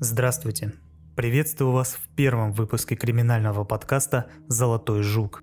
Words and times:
Здравствуйте. 0.00 0.74
Приветствую 1.16 1.72
вас 1.72 1.94
в 2.00 2.14
первом 2.14 2.52
выпуске 2.52 2.94
криминального 2.94 3.64
подкаста 3.64 4.26
«Золотой 4.46 5.02
жук». 5.02 5.42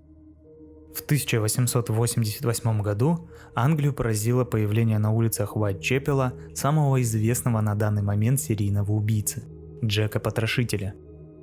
В 0.96 1.02
1888 1.02 2.82
году 2.82 3.30
Англию 3.54 3.92
поразило 3.92 4.46
появление 4.46 4.98
на 4.98 5.12
улицах 5.12 5.58
Уайтчепела 5.58 6.32
самого 6.54 7.02
известного 7.02 7.60
на 7.60 7.76
данный 7.76 8.02
момент 8.02 8.40
серийного 8.40 8.94
убийцы– 8.94 9.44
Джека 9.84 10.22
Потрошителя. 10.22 10.96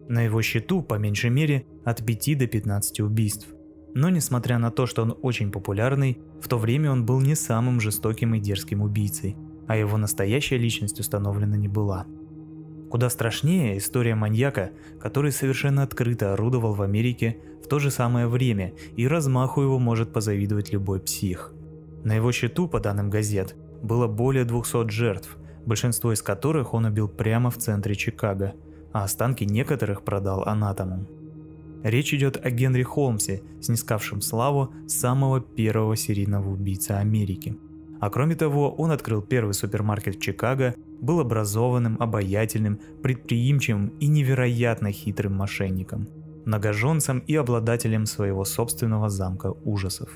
На 0.09 0.23
его 0.23 0.41
счету, 0.41 0.81
по 0.81 0.95
меньшей 0.95 1.29
мере, 1.29 1.67
от 1.85 2.03
5 2.03 2.39
до 2.39 2.47
15 2.47 3.01
убийств. 3.01 3.49
Но 3.95 4.09
несмотря 4.09 4.59
на 4.59 4.71
то, 4.71 4.87
что 4.87 5.03
он 5.03 5.19
очень 5.21 5.53
популярный, 5.53 6.19
в 6.41 6.49
то 6.49 6.57
время 6.57 6.91
он 6.91 7.05
был 7.05 7.21
не 7.21 7.35
самым 7.35 7.79
жестоким 7.79 8.35
и 8.37 8.41
дерзким 8.41 8.81
убийцей, 8.81 9.37
а 9.69 9.77
его 9.77 9.99
настоящая 9.99 10.57
личность 10.57 10.99
установлена 10.99 11.59
не 11.59 11.69
была– 11.69 12.07
Куда 12.93 13.09
страшнее 13.09 13.79
история 13.79 14.15
маньяка, 14.15 14.71
который 15.01 15.33
совершенно 15.33 15.83
открыто 15.83 16.35
орудовал 16.35 16.75
в 16.75 16.83
Америке 16.83 17.39
в 17.65 17.67
то 17.67 17.79
же 17.79 17.91
самое 17.91 18.27
время, 18.27 18.75
и 18.97 19.09
размаху 19.09 19.63
его 19.63 19.79
может 19.79 20.13
позавидовать 20.13 20.75
любой 20.75 21.01
псих. 21.01 21.55
На 22.05 22.17
его 22.17 22.31
счету, 22.33 22.69
по 22.69 22.81
данным 22.81 23.09
газет, 23.09 23.57
было 23.83 24.09
более 24.09 24.45
200 24.45 24.91
жертв, 24.91 25.39
большинство 25.65 26.13
из 26.13 26.21
которых 26.21 26.75
он 26.75 26.85
убил 26.85 27.09
прямо 27.09 27.51
в 27.51 27.57
центре 27.57 27.95
Чикаго, 27.95 28.53
а 28.93 29.05
останки 29.05 29.45
некоторых 29.45 30.05
продал 30.05 30.43
анатомам. 30.43 31.09
Речь 31.83 32.13
идет 32.13 32.45
о 32.45 32.51
Генри 32.51 32.83
Холмсе, 32.83 33.41
снискавшем 33.63 34.21
славу 34.21 34.71
самого 34.87 35.41
первого 35.41 35.97
серийного 35.97 36.51
убийцы 36.51 36.91
Америки– 36.91 37.57
а 38.03 38.11
кроме 38.11 38.35
того, 38.35 38.75
он 38.75 38.91
открыл 38.91 39.23
первый 39.23 39.55
супермаркет 39.55 40.17
в 40.17 40.21
Чикаго, 40.21 40.75
был 41.03 41.21
образованным, 41.21 41.97
обаятельным, 42.01 42.81
предприимчивым 43.03 43.89
и 43.99 44.07
невероятно 44.07 44.93
хитрым 44.93 45.35
мошенником, 45.35 46.09
многоженцем 46.47 47.19
и 47.19 47.35
обладателем 47.35 48.07
своего 48.07 48.45
собственного 48.45 49.11
замка 49.11 49.53
ужасов. 49.65 50.09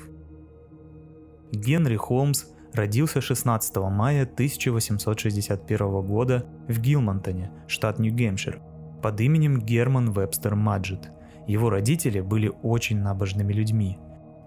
Генри 1.51 1.97
Холмс 1.97 2.45
родился 2.73 3.21
16 3.21 3.75
мая 3.77 4.23
1861 4.23 6.01
года 6.01 6.45
в 6.67 6.79
Гилмонтоне, 6.79 7.51
штат 7.67 7.99
Нью-Гэмпшир, 7.99 8.61
под 9.03 9.19
именем 9.21 9.59
Герман 9.59 10.11
Вебстер 10.11 10.55
Маджет. 10.55 11.11
Его 11.47 11.69
родители 11.69 12.21
были 12.21 12.51
очень 12.63 12.99
набожными 12.99 13.51
людьми. 13.53 13.97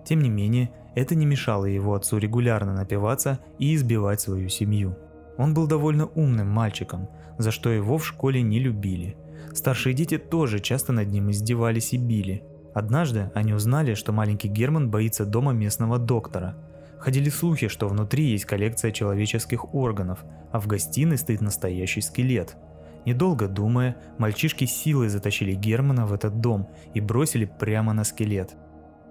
Тем 0.05 0.21
не 0.21 0.31
менее, 0.31 0.71
это 0.95 1.15
не 1.15 1.27
мешало 1.27 1.67
его 1.67 1.95
отцу 1.95 2.17
регулярно 2.19 2.75
напиваться 2.75 3.41
и 3.59 3.75
избивать 3.75 4.21
свою 4.21 4.49
семью. 4.49 4.97
Он 5.41 5.55
был 5.55 5.67
довольно 5.67 6.05
умным 6.05 6.51
мальчиком, 6.51 7.09
за 7.39 7.51
что 7.51 7.71
его 7.71 7.97
в 7.97 8.07
школе 8.07 8.43
не 8.43 8.59
любили. 8.61 9.17
Старшие 9.55 9.95
дети 9.95 10.19
тоже 10.19 10.59
часто 10.59 10.93
над 10.93 11.09
ним 11.09 11.31
издевались 11.31 11.95
и 11.95 11.97
били. 11.97 12.45
Однажды 12.75 13.31
они 13.35 13.55
узнали, 13.55 13.95
что 13.95 14.13
маленький 14.13 14.49
Герман 14.49 14.91
боится 14.91 15.25
дома 15.25 15.53
местного 15.53 15.99
доктора. 15.99 16.57
Ходили 16.99 17.31
слухи, 17.31 17.69
что 17.69 17.89
внутри 17.89 18.25
есть 18.25 18.45
коллекция 18.45 18.91
человеческих 18.91 19.75
органов, 19.75 20.19
а 20.53 20.61
в 20.61 20.67
гостиной 20.67 21.17
стоит 21.17 21.41
настоящий 21.41 22.03
скелет. 22.03 22.59
Недолго 23.07 23.49
думая, 23.49 23.97
мальчишки 24.19 24.67
силой 24.67 25.09
затащили 25.09 25.55
Германа 25.55 26.05
в 26.05 26.13
этот 26.13 26.43
дом 26.43 26.69
и 26.93 27.01
бросили 27.01 27.47
прямо 27.47 27.95
на 27.95 28.05
скелет 28.05 28.59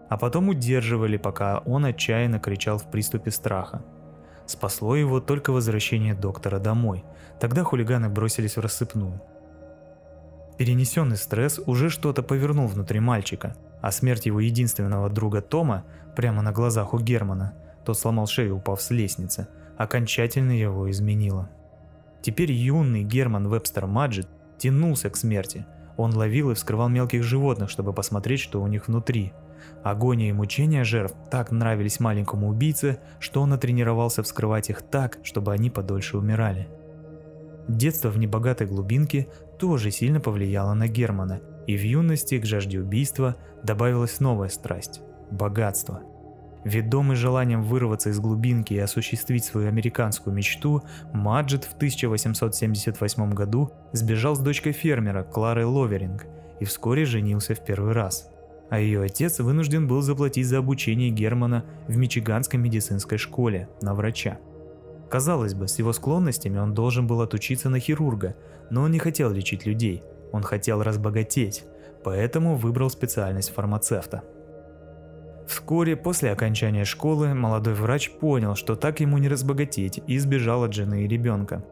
а 0.09 0.17
потом 0.17 0.49
удерживали, 0.49 1.17
пока 1.17 1.59
он 1.59 1.86
отчаянно 1.86 2.39
кричал 2.39 2.80
в 2.80 2.89
приступе 2.89 3.31
страха. 3.31 3.83
Спасло 4.50 4.95
его 4.95 5.19
только 5.19 5.52
возвращение 5.52 6.16
доктора 6.16 6.58
домой. 6.58 7.05
Тогда 7.39 7.64
хулиганы 7.64 8.09
бросились 8.09 8.58
в 8.58 8.59
рассыпную. 8.59 9.22
Перенесенный 10.58 11.17
стресс 11.17 11.59
уже 11.67 11.92
что-то 11.92 12.23
повернул 12.23 12.66
внутри 12.66 13.00
мальчика, 13.00 13.55
а 13.80 13.92
смерть 13.92 14.25
его 14.25 14.39
единственного 14.39 15.08
друга 15.11 15.44
Тома 15.44 15.86
прямо 16.15 16.42
на 16.42 16.52
глазах 16.52 16.95
у 16.95 16.99
Германа, 16.99 17.54
тот 17.86 17.99
сломал 17.99 18.26
шею, 18.26 18.58
упав 18.58 18.82
с 18.82 18.89
лестницы, 18.89 19.48
окончательно 19.77 20.54
его 20.54 20.89
изменила. 20.89 21.48
Теперь 22.23 22.52
юный 22.52 23.04
Герман 23.04 23.49
Вебстер 23.49 23.86
Маджет 23.86 24.27
тянулся 24.58 25.11
к 25.11 25.16
смерти. 25.16 25.67
Он 25.99 26.15
ловил 26.15 26.49
и 26.49 26.54
вскрывал 26.55 26.89
мелких 26.89 27.23
животных, 27.23 27.70
чтобы 27.70 27.93
посмотреть, 27.93 28.39
что 28.39 28.61
у 28.61 28.67
них 28.67 28.87
внутри– 28.87 29.33
Агония 29.83 30.30
и 30.30 30.33
мучения 30.33 30.83
жертв 30.83 31.15
так 31.32 31.52
нравились 31.52 31.99
маленькому 31.99 32.49
убийце, 32.49 32.99
что 33.20 33.42
он 33.42 33.49
натренировался 33.49 34.23
вскрывать 34.23 34.70
их 34.70 34.82
так, 34.82 35.20
чтобы 35.23 35.54
они 35.54 35.70
подольше 35.70 36.17
умирали. 36.17 36.67
Детство 37.67 38.10
в 38.10 38.17
небогатой 38.17 38.67
глубинке 38.67 39.27
тоже 39.58 39.92
сильно 39.92 40.20
повлияло 40.20 40.73
на 40.73 40.87
Германа, 40.87 41.42
и 41.67 41.77
в 41.77 41.82
юности 41.82 42.39
к 42.39 42.45
жажде 42.45 42.80
убийства 42.80 43.36
добавилась 43.64 44.20
новая 44.20 44.49
страсть– 44.49 45.02
богатство. 45.31 46.02
Ведомый 46.64 47.15
желанием 47.15 47.64
вырваться 47.64 48.09
из 48.09 48.20
глубинки 48.20 48.73
и 48.73 48.80
осуществить 48.80 49.45
свою 49.45 49.67
американскую 49.67 50.36
мечту, 50.36 50.83
Маджет 51.14 51.64
в 51.64 51.73
1878 51.75 53.31
году 53.31 53.71
сбежал 53.93 54.36
с 54.36 54.39
дочкой 54.39 54.73
фермера 54.73 55.23
Кларой 55.23 55.65
Ловеринг 55.65 56.25
и 56.59 56.65
вскоре 56.65 57.05
женился 57.05 57.55
в 57.55 57.64
первый 57.64 57.93
раз– 57.93 58.30
а 58.69 58.80
ее 58.80 59.02
отец 59.02 59.39
вынужден 59.39 59.87
был 59.87 60.02
заплатить 60.02 60.48
за 60.48 60.59
обучение 60.59 61.09
Германа 61.09 61.65
в 61.87 61.98
Мичиганской 61.98 62.59
медицинской 62.59 63.17
школе 63.17 63.67
на 63.81 63.93
врача. 63.93 64.37
Казалось 65.09 65.55
бы, 65.55 65.67
с 65.67 65.80
его 65.80 65.92
склонностями 65.92 66.59
он 66.59 66.75
должен 66.75 67.08
был 67.08 67.21
отучиться 67.21 67.69
на 67.69 67.80
хирурга, 67.80 68.36
но 68.69 68.83
он 68.83 68.92
не 68.92 68.99
хотел 68.99 69.31
лечить 69.31 69.65
людей, 69.65 70.03
он 70.31 70.43
хотел 70.43 70.83
разбогатеть, 70.83 71.64
поэтому 72.03 72.55
выбрал 72.55 72.92
специальность 72.92 73.49
фармацевта. 73.49 74.23
Вскоре 75.49 75.95
после 75.95 76.32
окончания 76.32 76.86
школы 76.86 77.33
молодой 77.33 77.73
врач 77.73 78.11
понял, 78.11 78.54
что 78.54 78.76
так 78.76 78.99
ему 78.99 79.17
не 79.17 79.27
разбогатеть 79.27 79.99
и 80.05 80.20
сбежал 80.20 80.64
от 80.64 80.73
жены 80.73 81.05
и 81.05 81.08
ребенка. 81.08 81.65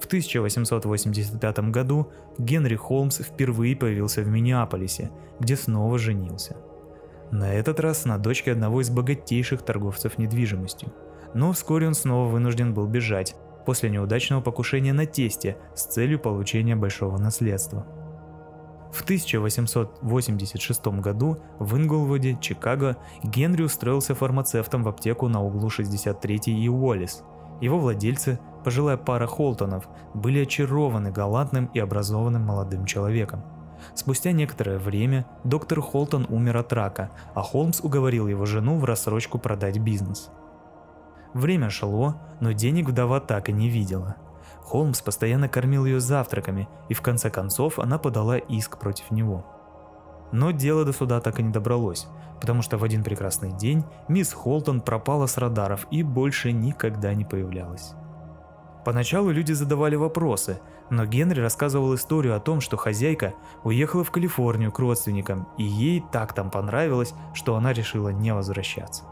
В 0.00 0.06
1885 0.06 1.58
году 1.70 2.12
Генри 2.38 2.76
Холмс 2.76 3.18
впервые 3.18 3.74
появился 3.74 4.22
в 4.22 4.28
Миннеаполисе, 4.28 5.10
где 5.40 5.56
снова 5.56 5.98
женился. 5.98 6.56
На 7.32 7.52
этот 7.52 7.80
раз 7.80 8.04
на 8.04 8.18
дочке 8.18 8.52
одного 8.52 8.82
из 8.82 8.88
богатейших 8.88 9.62
торговцев 9.62 10.16
недвижимостью. 10.16 10.92
Но 11.34 11.52
вскоре 11.52 11.88
он 11.88 11.94
снова 11.94 12.28
вынужден 12.28 12.72
был 12.72 12.86
бежать, 12.86 13.34
после 13.66 13.90
неудачного 13.90 14.42
покушения 14.42 14.92
на 14.92 15.06
тесте 15.06 15.56
с 15.74 15.86
целью 15.86 16.20
получения 16.20 16.76
большого 16.76 17.18
наследства. 17.18 17.84
В 18.92 19.02
1886 19.02 20.86
году 20.86 21.38
в 21.58 21.76
Инглвуде, 21.76 22.38
Чикаго, 22.40 22.96
Генри 23.22 23.62
устроился 23.62 24.14
фармацевтом 24.14 24.82
в 24.82 24.88
аптеку 24.88 25.28
на 25.28 25.42
углу 25.42 25.68
63 25.68 26.40
и 26.46 26.68
Уоллес. 26.68 27.22
Его 27.60 27.78
владельцы 27.78 28.38
пожилая 28.64 28.96
пара 28.96 29.26
Холтонов 29.26 29.88
были 30.14 30.42
очарованы 30.42 31.10
галантным 31.10 31.66
и 31.74 31.78
образованным 31.78 32.42
молодым 32.42 32.86
человеком. 32.86 33.42
Спустя 33.94 34.32
некоторое 34.32 34.78
время 34.78 35.26
доктор 35.44 35.80
Холтон 35.80 36.26
умер 36.28 36.56
от 36.56 36.72
рака, 36.72 37.10
а 37.34 37.42
Холмс 37.42 37.80
уговорил 37.80 38.26
его 38.26 38.44
жену 38.44 38.78
в 38.78 38.84
рассрочку 38.84 39.38
продать 39.38 39.78
бизнес. 39.78 40.30
Время 41.34 41.70
шло, 41.70 42.16
но 42.40 42.52
денег 42.52 42.88
вдова 42.88 43.20
так 43.20 43.48
и 43.48 43.52
не 43.52 43.68
видела. 43.68 44.16
Холмс 44.68 45.00
постоянно 45.00 45.48
кормил 45.48 45.86
ее 45.86 45.98
завтраками, 45.98 46.68
и 46.90 46.94
в 46.94 47.00
конце 47.00 47.30
концов 47.30 47.78
она 47.78 47.96
подала 47.96 48.36
иск 48.36 48.78
против 48.78 49.10
него. 49.10 49.46
Но 50.30 50.50
дело 50.50 50.84
до 50.84 50.92
суда 50.92 51.22
так 51.22 51.40
и 51.40 51.42
не 51.42 51.50
добралось, 51.50 52.06
потому 52.38 52.60
что 52.60 52.76
в 52.76 52.84
один 52.84 53.02
прекрасный 53.02 53.50
день 53.50 53.82
мисс 54.08 54.34
Холтон 54.34 54.82
пропала 54.82 55.24
с 55.24 55.38
радаров 55.38 55.86
и 55.90 56.02
больше 56.02 56.52
никогда 56.52 57.14
не 57.14 57.24
появлялась. 57.24 57.94
Поначалу 58.84 59.30
люди 59.30 59.52
задавали 59.52 59.96
вопросы, 59.96 60.60
но 60.90 61.06
Генри 61.06 61.40
рассказывал 61.40 61.94
историю 61.94 62.36
о 62.36 62.40
том, 62.40 62.60
что 62.60 62.76
хозяйка 62.76 63.32
уехала 63.64 64.04
в 64.04 64.10
Калифорнию 64.10 64.70
к 64.70 64.78
родственникам, 64.78 65.48
и 65.56 65.64
ей 65.64 66.04
так 66.12 66.34
там 66.34 66.50
понравилось, 66.50 67.14
что 67.32 67.56
она 67.56 67.72
решила 67.72 68.10
не 68.10 68.34
возвращаться. 68.34 69.04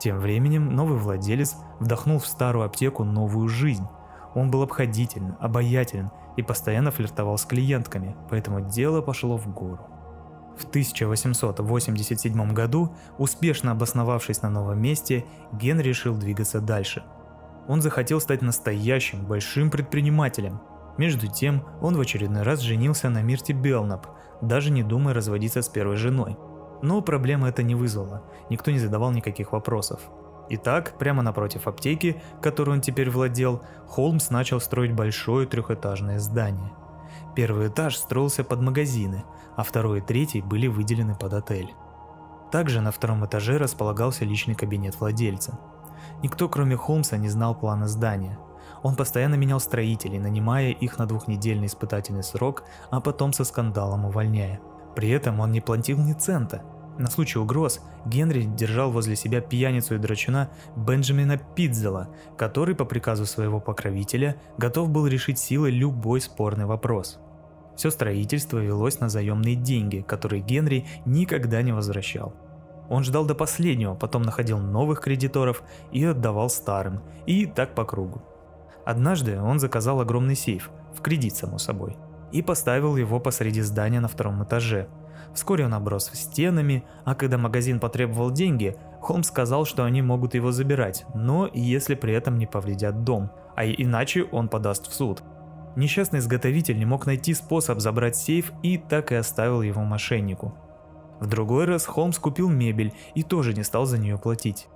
Тем 0.00 0.18
временем 0.18 0.74
новый 0.74 0.98
владелец 0.98 1.54
вдохнул 1.78 2.18
в 2.18 2.26
старую 2.26 2.64
аптеку 2.64 3.04
новую 3.04 3.48
жизнь. 3.48 3.86
Он 4.34 4.50
был 4.50 4.62
обходителен, 4.62 5.36
обаятелен 5.40 6.10
и 6.36 6.42
постоянно 6.42 6.90
флиртовал 6.90 7.38
с 7.38 7.44
клиентками, 7.44 8.16
поэтому 8.30 8.60
дело 8.60 9.00
пошло 9.00 9.36
в 9.36 9.52
гору. 9.52 9.80
В 10.56 10.64
1887 10.64 12.52
году, 12.52 12.94
успешно 13.16 13.72
обосновавшись 13.72 14.42
на 14.42 14.50
новом 14.50 14.80
месте, 14.80 15.24
Ген 15.52 15.80
решил 15.80 16.16
двигаться 16.16 16.60
дальше– 16.60 17.04
он 17.68 17.82
захотел 17.82 18.18
стать 18.18 18.40
настоящим 18.40 19.26
большим 19.26 19.70
предпринимателем. 19.70 20.60
Между 20.96 21.28
тем, 21.28 21.64
он 21.82 21.96
в 21.96 22.00
очередной 22.00 22.42
раз 22.42 22.60
женился 22.60 23.10
на 23.10 23.22
Мирте 23.22 23.52
Белнап, 23.52 24.06
даже 24.40 24.70
не 24.70 24.82
думая 24.82 25.14
разводиться 25.14 25.60
с 25.60 25.68
первой 25.68 25.96
женой. 25.96 26.38
Но 26.80 27.02
проблема 27.02 27.48
это 27.48 27.62
не 27.62 27.74
вызвала, 27.74 28.22
никто 28.48 28.70
не 28.70 28.78
задавал 28.78 29.12
никаких 29.12 29.52
вопросов. 29.52 30.00
Итак, 30.50 30.94
прямо 30.98 31.22
напротив 31.22 31.66
аптеки, 31.66 32.20
которой 32.40 32.70
он 32.70 32.80
теперь 32.80 33.10
владел, 33.10 33.62
Холмс 33.86 34.30
начал 34.30 34.60
строить 34.60 34.94
большое 34.94 35.46
трехэтажное 35.46 36.18
здание. 36.18 36.72
Первый 37.34 37.68
этаж 37.68 37.96
строился 37.96 38.44
под 38.44 38.60
магазины, 38.60 39.24
а 39.56 39.62
второй 39.62 39.98
и 39.98 40.02
третий 40.02 40.40
были 40.40 40.66
выделены 40.66 41.14
под 41.14 41.34
отель. 41.34 41.74
Также 42.50 42.80
на 42.80 42.90
втором 42.92 43.26
этаже 43.26 43.58
располагался 43.58 44.24
личный 44.24 44.54
кабинет 44.54 44.98
владельца. 44.98 45.58
Никто, 46.22 46.48
кроме 46.48 46.76
Холмса, 46.76 47.16
не 47.16 47.28
знал 47.28 47.54
плана 47.54 47.86
здания. 47.86 48.38
Он 48.82 48.96
постоянно 48.96 49.34
менял 49.34 49.60
строителей, 49.60 50.18
нанимая 50.18 50.70
их 50.70 50.98
на 50.98 51.06
двухнедельный 51.06 51.66
испытательный 51.66 52.22
срок, 52.22 52.64
а 52.90 53.00
потом 53.00 53.32
со 53.32 53.44
скандалом 53.44 54.06
увольняя. 54.06 54.60
При 54.94 55.10
этом 55.10 55.40
он 55.40 55.52
не 55.52 55.60
платил 55.60 55.98
ни 55.98 56.12
цента. 56.12 56.62
На 56.98 57.08
случай 57.08 57.38
угроз 57.38 57.80
Генри 58.06 58.42
держал 58.42 58.90
возле 58.90 59.14
себя 59.14 59.40
пьяницу 59.40 59.94
и 59.94 59.98
драчуна 59.98 60.50
Бенджамина 60.74 61.38
Пидзела, 61.38 62.08
который 62.36 62.74
по 62.74 62.84
приказу 62.84 63.24
своего 63.24 63.60
покровителя 63.60 64.36
готов 64.58 64.90
был 64.90 65.06
решить 65.06 65.38
силой 65.38 65.70
любой 65.70 66.20
спорный 66.20 66.66
вопрос. 66.66 67.20
Все 67.76 67.90
строительство 67.90 68.58
велось 68.58 68.98
на 68.98 69.08
заемные 69.08 69.54
деньги, 69.54 70.04
которые 70.06 70.42
Генри 70.42 70.86
никогда 71.06 71.62
не 71.62 71.70
возвращал. 71.70 72.34
Он 72.88 73.04
ждал 73.04 73.24
до 73.24 73.36
последнего, 73.36 73.94
потом 73.94 74.22
находил 74.22 74.58
новых 74.58 75.00
кредиторов 75.00 75.62
и 75.92 76.04
отдавал 76.04 76.50
старым, 76.50 77.02
и 77.26 77.46
так 77.46 77.76
по 77.76 77.84
кругу. 77.84 78.22
Однажды 78.84 79.40
он 79.40 79.60
заказал 79.60 80.00
огромный 80.00 80.34
сейф, 80.34 80.70
в 80.96 81.02
кредит 81.02 81.36
само 81.36 81.58
собой, 81.58 81.96
и 82.32 82.42
поставил 82.42 82.96
его 82.96 83.20
посреди 83.20 83.60
здания 83.60 84.00
на 84.00 84.08
втором 84.08 84.42
этаже. 84.42 84.88
Вскоре 85.34 85.66
он 85.66 85.74
оброс 85.74 86.10
стенами, 86.12 86.84
а 87.04 87.14
когда 87.14 87.38
магазин 87.38 87.80
потребовал 87.80 88.30
деньги, 88.30 88.76
Холмс 89.00 89.28
сказал, 89.28 89.64
что 89.64 89.84
они 89.84 90.02
могут 90.02 90.34
его 90.34 90.52
забирать, 90.52 91.06
но 91.14 91.48
если 91.52 91.94
при 91.94 92.12
этом 92.12 92.38
не 92.38 92.46
повредят 92.46 93.04
дом, 93.04 93.30
а 93.56 93.64
иначе 93.64 94.24
он 94.24 94.48
подаст 94.48 94.88
в 94.88 94.94
суд. 94.94 95.22
Несчастный 95.76 96.18
изготовитель 96.18 96.78
не 96.78 96.84
мог 96.84 97.06
найти 97.06 97.34
способ 97.34 97.78
забрать 97.78 98.16
сейф 98.16 98.52
и 98.62 98.78
так 98.78 99.12
и 99.12 99.14
оставил 99.14 99.62
его 99.62 99.82
мошеннику. 99.82 100.54
В 101.20 101.26
другой 101.26 101.66
раз 101.66 101.86
Холмс 101.86 102.18
купил 102.18 102.48
мебель 102.48 102.92
и 103.14 103.22
тоже 103.22 103.54
не 103.54 103.62
стал 103.62 103.86
за 103.86 103.98
нее 103.98 104.18
платить. 104.18 104.68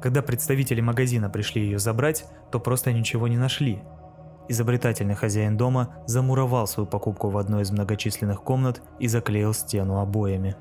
Когда 0.00 0.22
представители 0.22 0.80
магазина 0.80 1.30
пришли 1.30 1.62
ее 1.62 1.78
забрать, 1.78 2.26
то 2.52 2.60
просто 2.60 2.92
ничего 2.92 3.26
не 3.26 3.38
нашли. 3.38 3.82
Изобретательный 4.48 5.14
хозяин 5.14 5.56
дома 5.56 5.94
замуровал 6.06 6.66
свою 6.66 6.86
покупку 6.86 7.30
в 7.30 7.38
одной 7.38 7.62
из 7.62 7.70
многочисленных 7.70 8.42
комнат 8.42 8.82
и 8.98 9.08
заклеил 9.08 9.54
стену 9.54 10.00
обоями. 10.00 10.56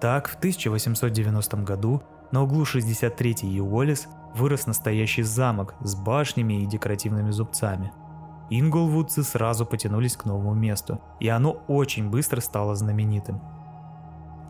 Так, 0.00 0.28
в 0.28 0.36
1890 0.36 1.56
году 1.58 2.02
на 2.30 2.42
углу 2.42 2.64
63 2.64 3.36
и 3.42 3.60
Уоллес 3.60 4.08
вырос 4.34 4.66
настоящий 4.66 5.22
замок 5.22 5.74
с 5.80 5.94
башнями 5.94 6.62
и 6.62 6.66
декоративными 6.66 7.30
зубцами– 7.30 7.92
Инглвудцы 8.50 9.22
сразу 9.22 9.64
потянулись 9.64 10.16
к 10.16 10.26
новому 10.26 10.54
месту, 10.54 11.00
и 11.18 11.28
оно 11.28 11.62
очень 11.66 12.10
быстро 12.10 12.40
стало 12.40 12.74
знаменитым. 12.74 13.40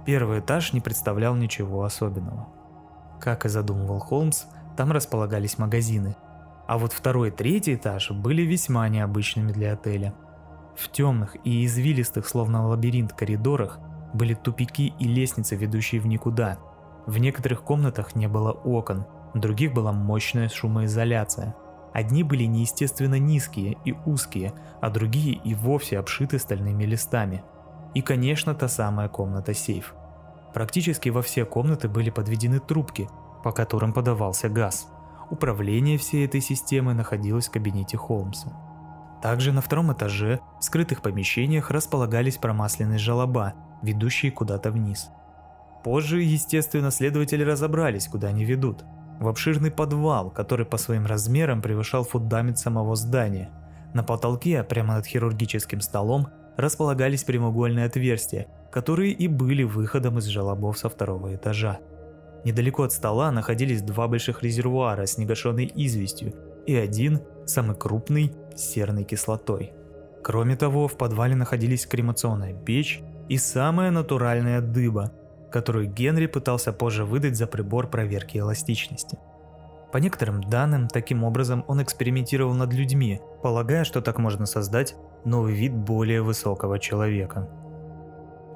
Первый 0.05 0.41
этаж 0.41 0.73
не 0.73 0.81
представлял 0.81 1.35
ничего 1.35 1.85
особенного. 1.85 2.49
Как 3.21 3.47
и 3.47 3.49
задумывал 3.49 4.01
Холмс, 4.01 4.45
там 4.77 4.91
располагались 4.91 5.59
магазины, 5.59 6.17
а 6.67 6.79
вот 6.79 6.93
второй 6.93 7.29
и 7.29 7.31
третий 7.31 7.75
этаж 7.75 8.11
были 8.11 8.43
весьма 8.43 8.89
необычными 8.89 9.53
для 9.53 9.73
отеля. 9.75 10.15
В 10.77 10.91
темных 10.91 11.37
и 11.45 11.65
извилистых, 11.65 12.27
словно 12.27 12.67
лабиринт, 12.67 13.13
коридорах 13.13 13.79
были 14.13 14.35
тупики 14.35 14.93
и 14.99 15.05
лестницы, 15.05 15.57
ведущие 15.57 16.01
в 16.01 16.07
никуда. 16.07 16.59
В 17.07 17.19
некоторых 17.19 17.63
комнатах 17.63 18.15
не 18.15 18.29
было 18.29 18.53
окон, 18.53 19.07
в 19.35 19.39
других 19.39 19.73
была 19.73 19.93
мощная 19.93 20.49
шумоизоляция– 20.49 21.55
Одни 21.95 22.25
были 22.25 22.43
неестественно 22.43 23.21
низкие 23.21 23.79
и 23.85 23.95
узкие, 24.05 24.53
а 24.81 24.91
другие 24.91 25.37
и 25.45 25.55
вовсе 25.55 26.01
обшиты 26.01 26.41
стальными 26.41 26.83
листами. 26.83 27.45
И, 27.95 28.03
конечно, 28.03 28.53
та 28.57 28.67
самая 28.67 29.09
комната-сейф. 29.09 29.95
Практически 30.53 31.09
во 31.09 31.23
все 31.23 31.45
комнаты 31.45 31.89
были 31.89 32.11
подведены 32.11 32.59
трубки, 32.59 33.09
по 33.45 33.53
которым 33.53 33.93
подавался 33.93 34.49
газ. 34.49 34.89
Управление 35.31 35.99
всей 35.99 36.27
этой 36.27 36.41
системы 36.41 36.95
находилось 36.95 37.49
в 37.49 37.51
кабинете 37.51 37.97
Холмса. 37.97 38.53
Также 39.23 39.53
на 39.53 39.61
втором 39.61 39.93
этаже 39.93 40.41
в 40.61 40.65
скрытых 40.65 41.03
помещениях 41.03 41.71
располагались 41.71 42.37
промасленные 42.37 42.99
желоба, 42.99 43.55
ведущие 43.83 44.33
куда-то 44.33 44.71
вниз. 44.71 45.09
Позже, 45.83 46.23
естественно, 46.23 46.91
следователи 46.91 47.43
разобрались, 47.43 48.09
куда 48.09 48.29
они 48.29 48.45
ведут– 48.45 48.85
в 49.21 49.29
обширный 49.29 49.71
подвал, 49.71 50.31
который 50.31 50.67
по 50.67 50.77
своим 50.77 51.07
размерам 51.07 51.63
превышал 51.63 52.05
фундамент 52.05 52.59
самого 52.59 52.97
здания. 52.97 53.51
На 53.93 54.03
потолке, 54.03 54.65
прямо 54.65 54.95
над 54.95 55.07
хирургическим 55.07 55.81
столом, 55.81 56.29
располагались 56.57 57.25
прямоугольные 57.25 57.87
отверстия, 57.87 58.49
которые 58.73 59.13
и 59.13 59.29
были 59.29 59.63
выходом 59.63 60.19
из 60.19 60.25
желобов 60.25 60.79
со 60.79 60.89
второго 60.89 61.35
этажа. 61.35 61.79
Недалеко 62.45 62.83
от 62.83 62.93
стола 62.93 63.31
находились 63.33 63.83
два 63.83 64.07
больших 64.09 64.43
резервуара 64.43 65.07
с 65.07 65.19
негашенной 65.19 65.71
известью 65.75 66.35
и 66.67 66.75
один, 66.75 67.21
самый 67.47 67.77
крупный, 67.77 68.33
с 68.55 68.61
серной 68.61 69.05
кислотой. 69.05 69.73
Кроме 70.23 70.57
того, 70.57 70.89
в 70.89 70.97
подвале 70.97 71.35
находились 71.35 71.87
кремационная 71.87 72.55
печь 72.55 73.03
и 73.29 73.39
самая 73.39 73.91
натуральная 73.91 74.61
дыба– 74.61 75.13
которую 75.55 75.87
Генри 75.87 76.27
пытался 76.27 76.73
позже 76.73 77.05
выдать 77.05 77.37
за 77.37 77.47
прибор 77.47 77.87
проверки 77.87 78.39
эластичности. 78.39 79.21
По 79.93 79.99
некоторым 79.99 80.43
данным, 80.43 80.89
таким 80.89 81.23
образом 81.23 81.65
он 81.69 81.81
экспериментировал 81.81 82.55
над 82.55 82.73
людьми, 82.73 83.21
полагая, 83.41 83.85
что 83.85 84.01
так 84.01 84.19
можно 84.19 84.47
создать 84.47 84.97
новый 85.25 85.55
вид 85.55 85.73
более 85.73 86.23
высокого 86.23 86.81
человека. 86.81 87.49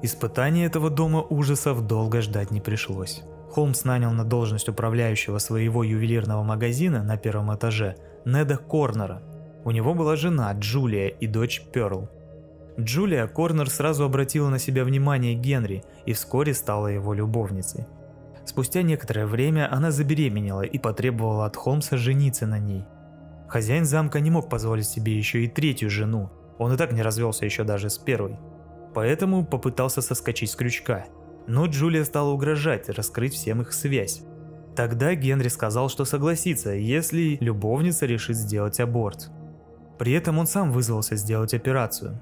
Испытания 0.01 0.65
этого 0.65 0.89
дома 0.89 1.21
ужасов 1.21 1.87
долго 1.87 2.19
ждать 2.19 2.51
не 2.51 2.59
пришлось. 2.59 3.23
Холмс 3.49 3.83
нанял 3.83 4.11
на 4.11 4.23
должность 4.23 4.69
управляющего 4.69 5.39
своего 5.39 5.83
ювелирного 5.83 6.43
магазина 6.43 7.03
на 7.03 7.17
первом 7.17 7.53
этаже 7.55 7.95
Неда 8.25 8.57
Корнера. 8.57 9.21
У 9.65 9.71
него 9.71 9.93
была 9.93 10.15
жена 10.15 10.51
Джулия 10.53 11.07
и 11.07 11.27
дочь 11.27 11.63
Перл. 11.73 12.09
Джулия 12.79 13.27
Корнер 13.27 13.69
сразу 13.69 14.05
обратила 14.05 14.49
на 14.49 14.59
себя 14.59 14.83
внимание 14.83 15.33
Генри 15.33 15.83
и 16.05 16.13
вскоре 16.13 16.53
стала 16.53 16.87
его 16.87 17.13
любовницей. 17.13 17.85
Спустя 18.45 18.83
некоторое 18.83 19.25
время 19.25 19.71
она 19.71 19.91
забеременела 19.91 20.61
и 20.61 20.77
потребовала 20.79 21.45
от 21.45 21.55
Холмса 21.55 21.97
жениться 21.97 22.47
на 22.47 22.59
ней. 22.59 22.85
Хозяин 23.47 23.85
замка 23.85 24.19
не 24.19 24.31
мог 24.31 24.49
позволить 24.49 24.87
себе 24.87 25.17
еще 25.17 25.43
и 25.43 25.47
третью 25.47 25.89
жену, 25.89 26.29
он 26.57 26.73
и 26.73 26.77
так 26.77 26.91
не 26.91 27.01
развелся 27.01 27.45
еще 27.45 27.63
даже 27.63 27.89
с 27.89 27.97
первой. 27.97 28.37
Поэтому 28.93 29.45
попытался 29.45 30.01
соскочить 30.01 30.51
с 30.51 30.55
крючка. 30.55 31.05
Но 31.49 31.65
Джулия 31.65 32.05
стала 32.05 32.29
угрожать 32.29 32.87
раскрыть 32.87 33.33
всем 33.33 33.61
их 33.61 33.73
связь. 33.73 34.21
Тогда 34.77 35.13
Генри 35.15 35.49
сказал, 35.49 35.89
что 35.89 36.05
согласится, 36.05 36.71
если 36.71 37.37
любовница 37.41 38.05
решит 38.05 38.37
сделать 38.37 38.79
аборт. 38.79 39.29
При 39.97 40.13
этом 40.13 40.37
он 40.37 40.47
сам 40.47 40.71
вызвался 40.71 41.17
сделать 41.17 41.53
операцию, 41.53 42.21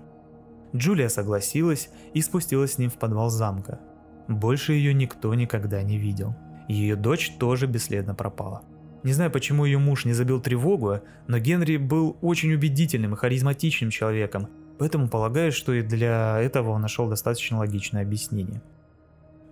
Джулия 0.75 1.09
согласилась 1.09 1.89
и 2.13 2.21
спустилась 2.21 2.73
с 2.73 2.77
ним 2.77 2.89
в 2.89 2.97
подвал 2.97 3.29
замка. 3.29 3.79
Больше 4.27 4.73
ее 4.73 4.93
никто 4.93 5.33
никогда 5.33 5.81
не 5.81 5.97
видел. 5.97 6.35
Ее 6.67 6.95
дочь 6.95 7.31
тоже 7.39 7.67
бесследно 7.67 8.13
пропала. 8.13 8.63
Не 9.03 9.13
знаю, 9.13 9.31
почему 9.31 9.63
ее 9.63 9.77
муж 9.77 10.05
не 10.05 10.13
забил 10.13 10.41
тревогу, 10.41 10.99
но 11.27 11.39
Генри 11.39 11.77
был 11.77 12.17
очень 12.21 12.53
убедительным 12.53 13.13
и 13.13 13.17
харизматичным 13.17 13.89
человеком, 13.89 14.49
поэтому 14.77 15.07
полагаю, 15.07 15.51
что 15.51 15.71
и 15.71 15.81
для 15.81 16.39
этого 16.39 16.71
он 16.71 16.81
нашел 16.81 17.07
достаточно 17.07 17.59
логичное 17.59 18.01
объяснение. 18.01 18.61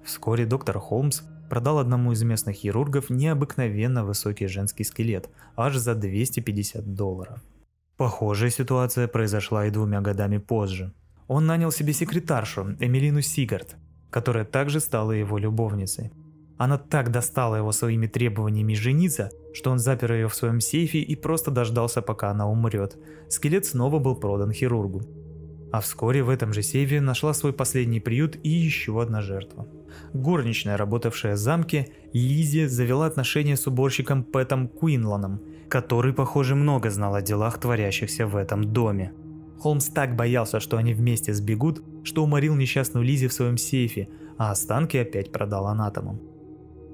Вскоре 0.05 0.45
доктор 0.45 0.77
Холмс 0.77 1.23
продал 1.49 1.79
одному 1.79 2.11
из 2.11 2.21
местных 2.21 2.55
хирургов 2.55 3.09
необыкновенно 3.09 4.05
высокий 4.05 4.45
женский 4.45 4.83
скелет, 4.83 5.29
аж 5.55 5.77
за 5.77 5.95
250 5.95 6.93
долларов. 6.93 7.41
Похожая 7.97 8.51
ситуация 8.51 9.07
произошла 9.07 9.65
и 9.65 9.71
двумя 9.71 10.01
годами 10.01 10.37
позже. 10.37 10.93
Он 11.27 11.47
нанял 11.47 11.71
себе 11.71 11.91
секретаршу 11.93 12.75
Эмилину 12.79 13.21
Сигард, 13.21 13.77
которая 14.11 14.45
также 14.45 14.79
стала 14.79 15.11
его 15.11 15.39
любовницей. 15.39 16.11
Она 16.57 16.77
так 16.77 17.11
достала 17.11 17.55
его 17.55 17.71
своими 17.71 18.05
требованиями 18.05 18.75
жениться, 18.75 19.31
что 19.53 19.71
он 19.71 19.79
запер 19.79 20.13
ее 20.13 20.27
в 20.27 20.35
своем 20.35 20.61
сейфе 20.61 20.99
и 20.99 21.15
просто 21.15 21.51
дождался, 21.51 22.01
пока 22.01 22.29
она 22.29 22.47
умрет. 22.47 22.97
Скелет 23.27 23.65
снова 23.65 23.99
был 23.99 24.15
продан 24.15 24.51
хирургу. 24.51 25.01
А 25.71 25.81
вскоре 25.81 26.23
в 26.23 26.29
этом 26.29 26.53
же 26.53 26.61
сейфе 26.61 27.01
нашла 27.01 27.33
свой 27.33 27.53
последний 27.53 27.99
приют 27.99 28.37
и 28.43 28.49
еще 28.49 29.01
одна 29.01 29.21
жертва. 29.21 29.67
Горничная, 30.13 30.77
работавшая 30.77 31.35
в 31.35 31.37
замке, 31.37 31.89
Лизи 32.13 32.65
завела 32.65 33.05
отношения 33.05 33.57
с 33.57 33.67
уборщиком 33.67 34.23
Пэтом 34.23 34.67
Куинланом, 34.67 35.41
который, 35.69 36.13
похоже, 36.13 36.55
много 36.55 36.89
знал 36.89 37.15
о 37.15 37.21
делах, 37.21 37.59
творящихся 37.59 38.27
в 38.27 38.35
этом 38.35 38.73
доме. 38.73 39.13
Холмс 39.59 39.87
так 39.87 40.15
боялся, 40.15 40.59
что 40.59 40.77
они 40.77 40.93
вместе 40.93 41.33
сбегут, 41.33 41.83
что 42.03 42.23
уморил 42.23 42.55
несчастную 42.55 43.05
Лизи 43.05 43.27
в 43.27 43.33
своем 43.33 43.57
сейфе, 43.57 44.09
а 44.37 44.51
останки 44.51 44.97
опять 44.97 45.31
продал 45.31 45.67
анатомам. 45.67 46.21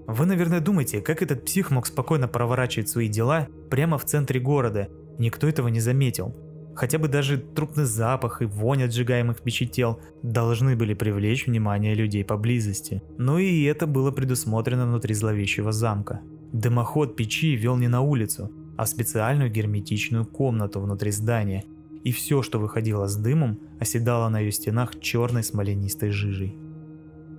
Вы, 0.07 0.25
наверное, 0.25 0.59
думаете, 0.59 1.01
как 1.01 1.21
этот 1.21 1.45
псих 1.45 1.71
мог 1.71 1.85
спокойно 1.85 2.27
проворачивать 2.27 2.89
свои 2.89 3.07
дела 3.07 3.47
прямо 3.69 3.97
в 3.97 4.05
центре 4.05 4.39
города, 4.39 4.89
никто 5.17 5.47
этого 5.47 5.67
не 5.67 5.79
заметил. 5.79 6.35
Хотя 6.75 6.97
бы 6.97 7.07
даже 7.07 7.37
трупный 7.37 7.85
запах 7.85 8.41
и 8.41 8.45
вонь 8.45 8.83
от 8.83 8.93
сжигаемых 8.93 9.41
печи 9.41 9.67
тел 9.67 9.99
должны 10.23 10.75
были 10.75 10.93
привлечь 10.93 11.47
внимание 11.47 11.95
людей 11.95 12.23
поблизости. 12.23 13.03
Но 13.17 13.39
и 13.39 13.63
это 13.63 13.87
было 13.87 14.11
предусмотрено 14.11 14.85
внутри 14.85 15.13
зловещего 15.13 15.71
замка. 15.71 16.21
Дымоход 16.53 17.15
печи 17.15 17.55
вел 17.55 17.77
не 17.77 17.87
на 17.87 18.01
улицу, 18.01 18.51
а 18.77 18.85
в 18.85 18.89
специальную 18.89 19.51
герметичную 19.51 20.25
комнату 20.25 20.79
внутри 20.79 21.11
здания, 21.11 21.65
и 22.03 22.11
все, 22.11 22.41
что 22.41 22.59
выходило 22.59 23.07
с 23.07 23.15
дымом, 23.15 23.59
оседало 23.79 24.29
на 24.29 24.39
ее 24.39 24.51
стенах 24.51 24.99
черной 24.99 25.43
смоленистой 25.43 26.09
жижей. 26.09 26.57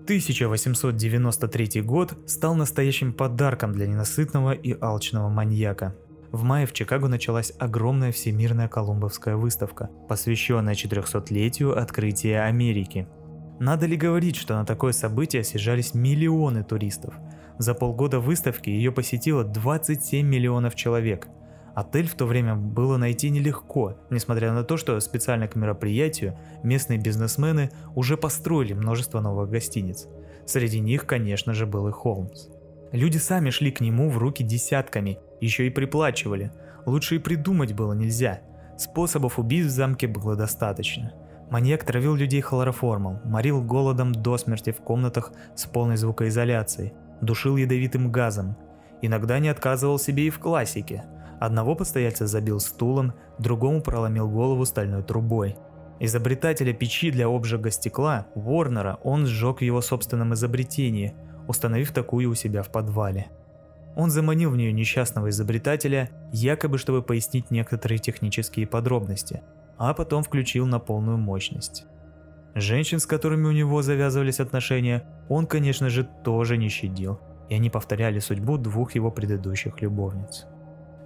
1893 0.04 1.80
год 1.82 2.18
стал 2.26 2.54
настоящим 2.54 3.12
подарком 3.12 3.72
для 3.72 3.86
ненасытного 3.86 4.52
и 4.52 4.76
алчного 4.80 5.28
маньяка. 5.28 5.94
В 6.32 6.42
мае 6.42 6.66
в 6.66 6.72
Чикаго 6.72 7.08
началась 7.08 7.52
огромная 7.58 8.10
всемирная 8.10 8.66
колумбовская 8.66 9.36
выставка, 9.36 9.90
посвященная 10.08 10.74
400-летию 10.74 11.78
открытия 11.78 12.40
Америки. 12.40 13.06
Надо 13.60 13.86
ли 13.86 13.96
говорить, 13.96 14.36
что 14.36 14.54
на 14.54 14.64
такое 14.64 14.92
событие 14.92 15.44
съезжались 15.44 15.94
миллионы 15.94 16.64
туристов? 16.64 17.14
За 17.58 17.74
полгода 17.74 18.18
выставки 18.18 18.70
ее 18.70 18.90
посетило 18.90 19.44
27 19.44 20.26
миллионов 20.26 20.74
человек– 20.74 21.28
Отель 21.74 22.06
в 22.06 22.14
то 22.14 22.26
время 22.26 22.54
было 22.54 22.96
найти 22.98 23.30
нелегко, 23.30 23.96
несмотря 24.10 24.52
на 24.52 24.62
то, 24.62 24.76
что 24.76 24.98
специально 25.00 25.48
к 25.48 25.56
мероприятию 25.56 26.38
местные 26.62 26.98
бизнесмены 26.98 27.70
уже 27.94 28.16
построили 28.16 28.74
множество 28.74 29.20
новых 29.20 29.50
гостиниц. 29.50 30.06
Среди 30.46 30.80
них, 30.80 31.06
конечно 31.06 31.54
же, 31.54 31.66
был 31.66 31.88
и 31.88 31.92
Холмс. 31.92 32.48
Люди 32.92 33.18
сами 33.18 33.50
шли 33.50 33.70
к 33.70 33.80
нему 33.80 34.08
в 34.08 34.18
руки 34.18 34.42
десятками, 34.42 35.18
еще 35.40 35.66
и 35.66 35.70
приплачивали. 35.70 36.52
Лучше 36.86 37.16
и 37.16 37.18
придумать 37.18 37.72
было 37.72 37.92
нельзя. 37.92 38.40
Способов 38.78 39.38
убийств 39.38 39.72
в 39.72 39.74
замке 39.74 40.06
было 40.06 40.36
достаточно. 40.36 41.12
Маньяк 41.50 41.84
травил 41.84 42.14
людей 42.14 42.40
хлороформом, 42.40 43.20
морил 43.24 43.62
голодом 43.62 44.12
до 44.12 44.38
смерти 44.38 44.70
в 44.70 44.78
комнатах 44.78 45.32
с 45.54 45.66
полной 45.66 45.96
звукоизоляцией, 45.96 46.92
душил 47.20 47.56
ядовитым 47.56 48.10
газом. 48.10 48.56
Иногда 49.02 49.38
не 49.38 49.48
отказывал 49.48 49.98
себе 49.98 50.26
и 50.26 50.30
в 50.30 50.38
классике– 50.38 51.04
Одного 51.42 51.74
постояльца 51.74 52.28
забил 52.28 52.60
стулом, 52.60 53.14
другому 53.40 53.82
проломил 53.82 54.28
голову 54.28 54.64
стальной 54.64 55.02
трубой. 55.02 55.56
Изобретателя 55.98 56.72
печи 56.72 57.10
для 57.10 57.26
обжига 57.26 57.72
стекла, 57.72 58.28
Ворнера, 58.36 59.00
он 59.02 59.26
сжег 59.26 59.58
в 59.58 59.62
его 59.62 59.80
собственном 59.80 60.34
изобретении, 60.34 61.14
установив 61.48 61.92
такую 61.92 62.30
у 62.30 62.34
себя 62.34 62.62
в 62.62 62.70
подвале. 62.70 63.30
Он 63.94 64.10
заманил 64.10 64.50
в 64.50 64.56
нее 64.56 64.72
несчастного 64.72 65.30
изобретателя, 65.30 66.10
якобы 66.32 66.78
чтобы 66.78 67.02
пояснить 67.02 67.50
некоторые 67.50 67.98
технические 67.98 68.66
подробности, 68.66 69.42
а 69.76 69.92
потом 69.94 70.22
включил 70.22 70.66
на 70.66 70.78
полную 70.78 71.18
мощность. 71.18 71.84
Женщин, 72.54 72.98
с 72.98 73.06
которыми 73.06 73.46
у 73.46 73.52
него 73.52 73.82
завязывались 73.82 74.40
отношения, 74.40 75.04
он, 75.28 75.46
конечно 75.46 75.88
же, 75.88 76.08
тоже 76.24 76.56
не 76.56 76.68
щадил, 76.68 77.20
и 77.48 77.54
они 77.54 77.70
повторяли 77.70 78.18
судьбу 78.18 78.58
двух 78.58 78.94
его 78.94 79.10
предыдущих 79.10 79.80
любовниц. 79.80 80.46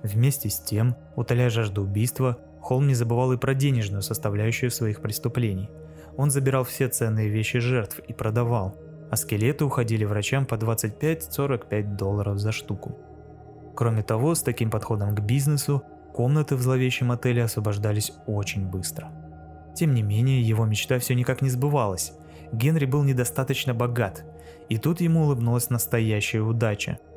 Вместе 0.03 0.49
с 0.49 0.59
тем, 0.59 0.97
утоляя 1.17 1.51
жажду 1.51 1.83
убийства, 1.83 2.39
Холм 2.61 2.89
не 2.89 2.95
забывал 2.95 3.33
и 3.33 3.37
про 3.37 3.55
денежную 3.55 4.03
составляющую 4.03 4.73
своих 4.73 5.01
преступлений. 5.01 5.71
Он 6.17 6.31
забирал 6.31 6.65
все 6.65 6.89
ценные 6.89 7.29
вещи 7.29 7.61
жертв 7.61 8.01
и 8.01 8.13
продавал, 8.13 8.77
а 9.11 9.17
скелеты 9.17 9.65
уходили 9.65 10.05
врачам 10.05 10.47
по 10.47 10.55
25-45 10.55 11.97
долларов 11.97 12.39
за 12.39 12.53
штуку. 12.53 12.99
Кроме 13.75 14.03
того, 14.03 14.35
с 14.35 14.43
таким 14.43 14.71
подходом 14.71 15.15
к 15.15 15.21
бизнесу, 15.21 15.83
комнаты 16.15 16.57
в 16.57 16.63
зловещем 16.63 17.13
отеле 17.13 17.45
освобождались 17.45 18.13
очень 18.27 18.67
быстро. 18.67 19.11
Тем 19.75 19.95
не 19.95 20.03
менее, 20.03 20.41
его 20.41 20.65
мечта 20.65 20.99
все 20.99 21.15
никак 21.15 21.43
не 21.43 21.51
сбывалась. 21.51 22.15
Генри 22.53 22.87
был 22.87 23.03
недостаточно 23.03 23.75
богат, 23.75 24.25
и 24.69 24.79
тут 24.79 25.01
ему 25.01 25.23
улыбнулась 25.23 25.71
настоящая 25.71 26.41
удача– 26.41 26.99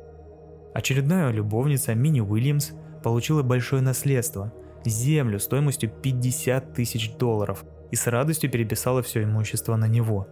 Очередная 0.72 1.30
любовница 1.30 1.94
Мини 1.94 2.20
Уильямс 2.20 2.70
получила 3.02 3.42
большое 3.42 3.82
наследство– 3.82 4.52
землю 4.84 5.38
стоимостью 5.38 5.90
50 5.90 6.72
тысяч 6.72 7.12
долларов 7.16 7.64
и 7.90 7.96
с 7.96 8.06
радостью 8.06 8.50
переписала 8.50 9.02
все 9.02 9.24
имущество 9.24 9.76
на 9.76 9.86
него. 9.88 10.28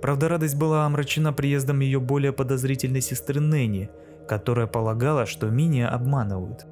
Правда, 0.00 0.28
радость 0.28 0.56
была 0.56 0.86
омрачена 0.86 1.32
приездом 1.32 1.80
ее 1.80 2.00
более 2.00 2.32
подозрительной 2.32 3.00
сестры 3.00 3.40
Нэнни, 3.40 3.90
которая 4.28 4.66
полагала, 4.66 5.26
что 5.26 5.48
Мини 5.48 5.80
обманывают. 5.80 6.66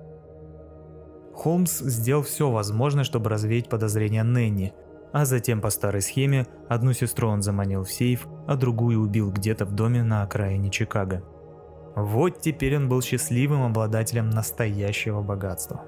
Холмс 1.35 1.81
сделал 1.81 2.23
все 2.23 2.51
возможное, 2.51 3.05
чтобы 3.05 3.29
развеять 3.29 3.69
подозрения 3.69 4.23
Нэнни, 4.23 4.75
а 5.13 5.25
затем 5.25 5.61
по 5.61 5.71
старой 5.71 6.03
схеме 6.03 6.47
одну 6.69 6.93
сестру 6.93 7.29
он 7.29 7.43
заманил 7.43 7.85
в 7.85 7.91
сейф, 7.91 8.27
а 8.47 8.57
другую 8.57 9.01
убил 9.01 9.31
где-то 9.31 9.65
в 9.65 9.73
доме 9.73 10.03
на 10.03 10.23
окраине 10.23 10.71
Чикаго. 10.71 11.23
Вот 11.95 12.41
теперь 12.41 12.77
он 12.77 12.89
был 12.89 13.01
счастливым 13.03 13.63
обладателем 13.63 14.31
настоящего 14.31 15.23
богатства. 15.23 15.85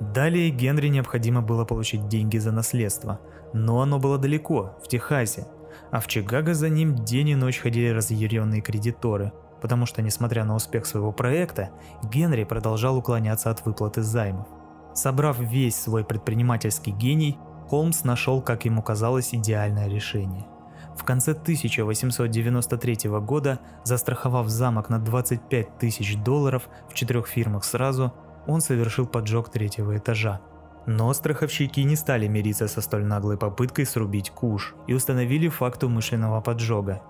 Далее 0.00 0.50
Генри 0.50 0.88
необходимо 0.88 1.42
было 1.42 1.64
получить 1.64 2.06
деньги 2.06 2.38
за 2.38 2.52
наследство, 2.52 3.18
но 3.52 3.82
оно 3.82 3.98
было 3.98 4.18
далеко, 4.18 4.76
в 4.82 4.86
Техасе, 4.86 5.48
а 5.90 6.00
в 6.00 6.06
Чикаго 6.06 6.54
за 6.54 6.68
ним 6.68 6.94
день 6.94 7.30
и 7.30 7.34
ночь 7.34 7.58
ходили 7.58 7.88
разъяренные 7.88 8.60
кредиторы, 8.60 9.32
потому 9.60 9.86
что, 9.86 10.02
несмотря 10.02 10.44
на 10.44 10.54
успех 10.54 10.86
своего 10.86 11.12
проекта, 11.12 11.70
Генри 12.02 12.44
продолжал 12.44 12.96
уклоняться 12.96 13.50
от 13.50 13.64
выплаты 13.64 14.02
займов. 14.02 14.48
Собрав 14.94 15.38
весь 15.38 15.76
свой 15.76 16.04
предпринимательский 16.04 16.92
гений, 16.92 17.38
Холмс 17.68 18.04
нашел, 18.04 18.40
как 18.40 18.64
ему 18.64 18.82
казалось, 18.82 19.34
идеальное 19.34 19.88
решение– 19.88 20.46
в 20.98 21.04
конце 21.04 21.30
1893 21.30 23.08
года, 23.20 23.60
застраховав 23.84 24.48
замок 24.48 24.88
на 24.90 24.98
25 24.98 25.78
тысяч 25.78 26.16
долларов 26.16 26.68
в 26.90 26.94
четырех 26.94 27.28
фирмах 27.28 27.64
сразу, 27.64 28.12
он 28.48 28.60
совершил 28.60 29.06
поджог 29.06 29.48
третьего 29.48 29.96
этажа. 29.96 30.40
Но 30.88 31.12
страховщики 31.12 31.84
не 31.84 31.94
стали 31.94 32.26
мириться 32.26 32.66
со 32.66 32.80
столь 32.80 33.04
наглой 33.04 33.36
попыткой 33.36 33.86
срубить 33.86 34.30
куш 34.30 34.74
и 34.88 34.94
установили 34.94 35.46
факт 35.46 35.84
умышленного 35.84 36.40
поджога. 36.40 37.00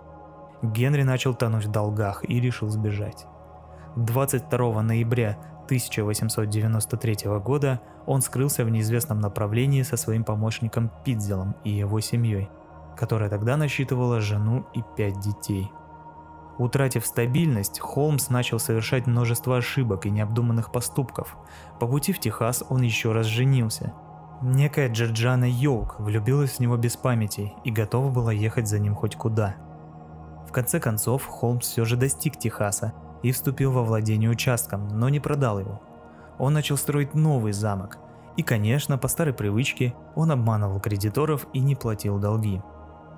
Генри 0.61 1.05
начал 1.05 1.35
тонуть 1.35 1.65
в 1.65 1.71
долгах 1.71 2.29
и 2.29 2.39
решил 2.41 2.69
сбежать. 2.69 3.25
22 3.97 4.83
ноября 4.83 5.39
1893 5.65 7.17
года 7.39 7.81
он 8.05 8.21
скрылся 8.21 8.65
в 8.65 8.69
неизвестном 8.69 9.21
направлении 9.21 9.83
со 9.83 9.97
своим 9.97 10.25
помощником 10.25 10.91
Питзелом 11.05 11.57
и 11.65 11.71
его 11.71 12.01
семьей 12.01 12.51
которая 12.99 13.31
тогда 13.31 13.57
насчитывала 13.57 14.21
жену 14.21 14.67
и 14.75 14.83
пять 14.97 15.21
детей. 15.21 15.71
Утратив 16.59 17.07
стабильность, 17.07 17.79
Холмс 17.79 18.31
начал 18.31 18.59
совершать 18.59 19.07
множество 19.07 19.57
ошибок 19.57 20.07
и 20.07 20.11
необдуманных 20.11 20.73
поступков. 20.73 21.37
По 21.79 21.87
пути 21.87 22.13
в 22.13 22.19
Техас 22.19 22.65
он 22.69 22.83
еще 22.83 23.13
раз 23.13 23.27
женился. 23.27 23.93
Некая 24.43 24.89
Джорджана 24.89 25.49
Йоук 25.49 26.01
влюбилась 26.01 26.53
в 26.53 26.61
него 26.61 26.77
без 26.77 26.97
памяти 26.97 27.53
и 27.65 27.71
готова 27.71 28.11
была 28.11 28.33
ехать 28.33 28.69
за 28.69 28.81
ним 28.81 28.95
хоть 28.95 29.17
куда. 29.17 29.57
В 30.49 30.53
конце 30.53 30.81
концов, 30.81 31.25
Холмс 31.27 31.67
все 31.67 31.85
же 31.85 31.97
достиг 31.97 32.37
Техаса 32.37 32.93
и 33.23 33.31
вступил 33.31 33.73
во 33.73 33.85
владение 33.85 34.31
участком, 34.31 34.89
но 34.89 35.09
не 35.09 35.21
продал 35.21 35.61
его. 35.61 35.81
Он 36.39 36.55
начал 36.55 36.77
строить 36.77 37.15
новый 37.15 37.53
замок, 37.53 37.99
и, 38.37 38.43
конечно, 38.43 38.99
по 38.99 39.09
старой 39.09 39.35
привычке, 39.35 39.95
он 40.15 40.31
обманывал 40.31 40.81
кредиторов 40.81 41.47
и 41.53 41.59
не 41.59 41.75
платил 41.75 42.19
долги. 42.19 42.63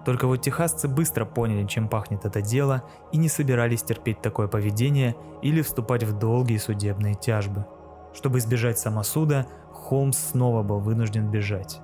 Только 0.05 0.27
вот 0.27 0.39
техасцы 0.39 0.89
быстро 0.89 1.25
поняли, 1.25 1.67
чем 1.67 1.89
пахнет 1.89 2.25
это 2.25 2.41
дело, 2.41 2.85
и 3.13 3.19
не 3.19 3.29
собирались 3.29 3.83
терпеть 3.83 4.23
такое 4.23 4.49
поведение 4.49 5.15
или 5.43 5.63
вступать 5.63 6.05
в 6.05 6.19
долгие 6.19 6.57
судебные 6.57 7.15
тяжбы. 7.15 7.67
Чтобы 8.15 8.39
избежать 8.39 8.79
самосуда, 8.79 9.47
Холмс 9.73 10.17
снова 10.17 10.63
был 10.63 10.81
вынужден 10.81 11.31
бежать. 11.31 11.81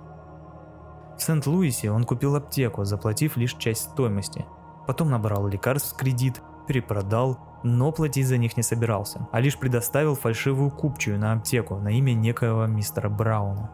В 1.17 1.23
Сент-Луисе 1.23 1.91
он 1.91 2.05
купил 2.05 2.37
аптеку, 2.37 2.85
заплатив 2.85 3.37
лишь 3.37 3.55
часть 3.55 3.91
стоимости. 3.91 4.45
Потом 4.87 5.11
набрал 5.11 5.47
лекарств 5.47 5.95
в 5.95 5.97
кредит, 5.97 6.43
перепродал, 6.67 7.39
но 7.63 7.91
платить 7.91 8.29
за 8.29 8.39
них 8.39 8.57
не 8.57 8.63
собирался, 8.63 9.29
а 9.33 9.41
лишь 9.41 9.59
предоставил 9.59 10.15
фальшивую 10.15 10.71
купчую 10.71 11.19
на 11.19 11.33
аптеку 11.33 11.77
на 11.77 11.89
имя 11.89 12.13
некоего 12.13 12.67
мистера 12.67 13.09
Брауна. 13.09 13.71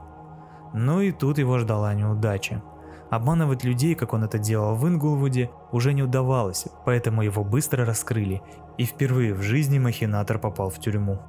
Но 0.72 1.00
и 1.00 1.12
тут 1.12 1.38
его 1.38 1.58
ждала 1.58 1.92
неудача. 1.94 2.62
Обманывать 3.12 3.62
людей, 3.62 3.94
как 3.94 4.14
он 4.14 4.24
это 4.24 4.38
делал 4.38 4.74
в 4.74 4.88
Инглвуде, 4.88 5.50
уже 5.70 5.92
не 5.92 6.02
удавалось, 6.02 6.64
поэтому 6.86 7.20
его 7.20 7.44
быстро 7.44 7.84
раскрыли, 7.84 8.40
и 8.78 8.86
впервые 8.86 9.34
в 9.34 9.42
жизни 9.42 9.78
махинатор 9.78 10.38
попал 10.38 10.70
в 10.70 10.80
тюрьму. 10.80 11.20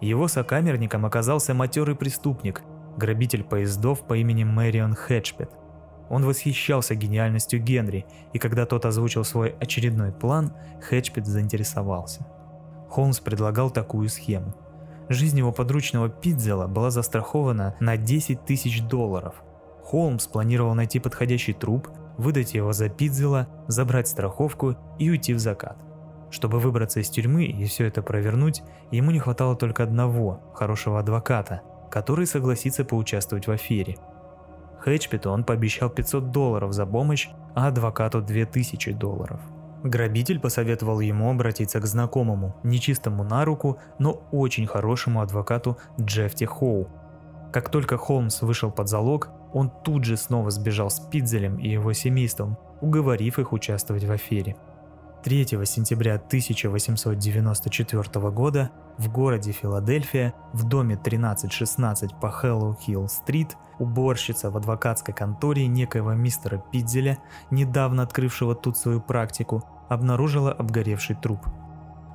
Его 0.00 0.26
сокамерником 0.26 1.06
оказался 1.06 1.54
матерый 1.54 1.94
преступник, 1.94 2.64
грабитель 2.96 3.44
поездов 3.44 4.04
по 4.04 4.14
имени 4.14 4.42
Мэрион 4.42 4.94
Хэтчпет. 4.94 5.52
Он 6.10 6.24
восхищался 6.24 6.96
гениальностью 6.96 7.62
Генри, 7.62 8.04
и 8.32 8.40
когда 8.40 8.66
тот 8.66 8.84
озвучил 8.84 9.22
свой 9.22 9.50
очередной 9.60 10.10
план, 10.10 10.52
Хэтчпет 10.80 11.28
заинтересовался. 11.28 12.26
Холмс 12.90 13.20
предлагал 13.20 13.70
такую 13.70 14.08
схему. 14.08 14.56
Жизнь 15.08 15.38
его 15.38 15.52
подручного 15.52 16.08
Пидзела 16.08 16.66
была 16.66 16.90
застрахована 16.90 17.76
на 17.78 17.96
10 17.96 18.44
тысяч 18.44 18.82
долларов. 18.82 19.44
Холмс 19.84 20.26
планировал 20.26 20.74
найти 20.74 20.98
подходящий 21.00 21.52
труп, 21.52 21.88
выдать 22.16 22.54
его 22.54 22.72
за 22.72 22.88
Пидзела, 22.88 23.48
забрать 23.68 24.08
страховку 24.08 24.76
и 24.98 25.10
уйти 25.10 25.34
в 25.34 25.38
закат. 25.38 25.76
Чтобы 26.30 26.60
выбраться 26.60 27.00
из 27.00 27.10
тюрьмы 27.10 27.44
и 27.44 27.64
все 27.64 27.86
это 27.86 28.02
провернуть, 28.02 28.62
ему 28.90 29.10
не 29.10 29.18
хватало 29.18 29.54
только 29.54 29.82
одного, 29.82 30.40
хорошего 30.54 30.98
адвоката, 30.98 31.62
который 31.90 32.26
согласится 32.26 32.84
поучаствовать 32.84 33.46
в 33.46 33.50
афере. 33.50 33.98
Хэтчпиту 34.80 35.30
он 35.30 35.44
пообещал 35.44 35.90
500 35.90 36.30
долларов 36.30 36.72
за 36.72 36.86
помощь, 36.86 37.28
а 37.54 37.68
адвокату 37.68 38.22
2000 38.22 38.92
долларов. 38.92 39.40
Грабитель 39.84 40.40
посоветовал 40.40 41.00
ему 41.00 41.30
обратиться 41.30 41.80
к 41.80 41.86
знакомому, 41.86 42.56
нечистому 42.62 43.24
на 43.24 43.44
руку, 43.44 43.78
но 43.98 44.22
очень 44.30 44.66
хорошему 44.66 45.20
адвокату 45.20 45.76
Джефти 46.00 46.44
Хоу. 46.44 46.88
Как 47.52 47.68
только 47.68 47.98
Холмс 47.98 48.42
вышел 48.42 48.70
под 48.70 48.88
залог, 48.88 49.30
он 49.52 49.70
тут 49.84 50.04
же 50.04 50.16
снова 50.16 50.50
сбежал 50.50 50.90
с 50.90 51.00
Пидзелем 51.00 51.58
и 51.58 51.68
его 51.68 51.92
семейством, 51.92 52.56
уговорив 52.80 53.38
их 53.38 53.52
участвовать 53.52 54.04
в 54.04 54.10
афере. 54.10 54.56
3 55.22 55.44
сентября 55.66 56.16
1894 56.16 58.30
года 58.30 58.70
в 58.98 59.08
городе 59.08 59.52
Филадельфия 59.52 60.34
в 60.52 60.64
доме 60.64 60.96
1316 60.96 62.18
по 62.20 62.26
Хэллоу-Хилл-стрит 62.26 63.56
уборщица 63.78 64.50
в 64.50 64.56
адвокатской 64.56 65.14
конторе 65.14 65.68
некоего 65.68 66.12
мистера 66.14 66.64
Пидзеля, 66.72 67.18
недавно 67.50 68.02
открывшего 68.02 68.56
тут 68.56 68.76
свою 68.76 69.00
практику, 69.00 69.62
обнаружила 69.88 70.52
обгоревший 70.52 71.14
труп. 71.14 71.46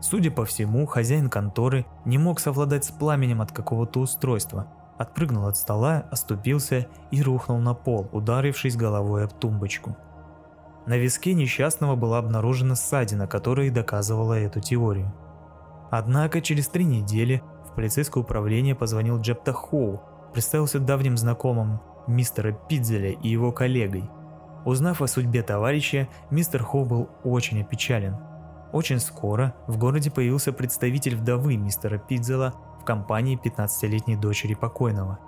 Судя 0.01 0.29
по 0.29 0.46
всему, 0.46 0.86
хозяин 0.86 1.29
конторы 1.29 1.86
не 2.06 2.17
мог 2.17 2.39
совладать 2.39 2.86
с 2.86 2.91
пламенем 2.91 3.41
от 3.41 3.51
какого-то 3.51 4.01
устройства, 4.01 4.67
отпрыгнул 4.98 5.46
от 5.48 5.58
стола, 5.58 6.06
оступился 6.12 6.88
и 7.12 7.22
рухнул 7.22 7.60
на 7.60 7.74
пол, 7.74 8.10
ударившись 8.12 8.75
головой 8.75 9.25
об 9.25 9.34
тумбочку. 9.34 9.96
На 10.86 10.98
виске 10.98 11.34
несчастного 11.34 11.96
была 11.96 12.20
обнаружена 12.20 12.75
ссадина, 12.75 13.27
которая 13.27 13.68
и 13.68 13.72
доказывала 13.72 14.34
эту 14.34 14.62
теорию. 14.62 15.13
Однако 15.92 16.42
через 16.42 16.68
три 16.68 16.86
недели 16.86 17.44
в 17.70 17.75
полицейское 17.75 18.24
управление 18.24 18.75
позвонил 18.75 19.20
Джепта 19.20 19.54
Хоу, 19.54 20.01
представился 20.34 20.80
давним 20.80 21.18
знакомым 21.18 21.82
мистера 22.08 22.54
Пидзеля 22.54 23.12
и 23.12 23.27
его 23.27 23.51
коллегой. 23.51 24.10
Узнав 24.66 25.01
о 25.01 25.08
судьбе 25.08 25.44
товарища, 25.44 26.08
мистер 26.30 26.63
Хоу 26.63 26.86
был 26.86 27.10
очень 27.24 27.62
опечален. 27.62 28.18
Очень 28.74 29.00
скоро 29.00 29.56
в 29.68 29.77
городе 29.77 30.12
появился 30.12 30.51
представитель 30.51 31.16
вдовы 31.16 31.56
мистера 31.56 31.98
Пидзела 31.98 32.54
компании 32.88 33.39
15-летней 33.39 34.15
дочери 34.15 34.56
покойного. 34.56 35.20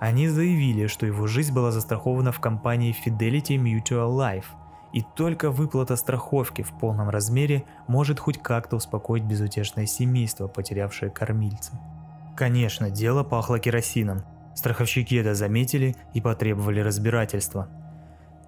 Они 0.00 0.28
заявили, 0.28 0.86
что 0.86 1.04
его 1.04 1.26
жизнь 1.26 1.52
была 1.52 1.70
застрахована 1.70 2.32
в 2.32 2.40
компании 2.40 2.96
Fidelity 3.04 3.56
Mutual 3.58 4.16
Life– 4.16 4.46
и 4.92 5.02
только 5.16 5.50
выплата 5.50 5.96
страховки 5.96 6.62
в 6.62 6.72
полном 6.78 7.08
размере 7.08 7.64
может 7.86 8.20
хоть 8.20 8.42
как-то 8.42 8.76
успокоить 8.76 9.24
безутешное 9.24 9.86
семейство, 9.86 10.48
потерявшее 10.48 11.10
кормильца. 11.10 11.72
Конечно, 12.36 12.90
дело 12.90 13.24
пахло 13.24 13.58
керосином. 13.58 14.22
Страховщики 14.54 15.14
это 15.16 15.34
заметили 15.34 15.96
и 16.12 16.20
потребовали 16.20 16.80
разбирательства. 16.80 17.68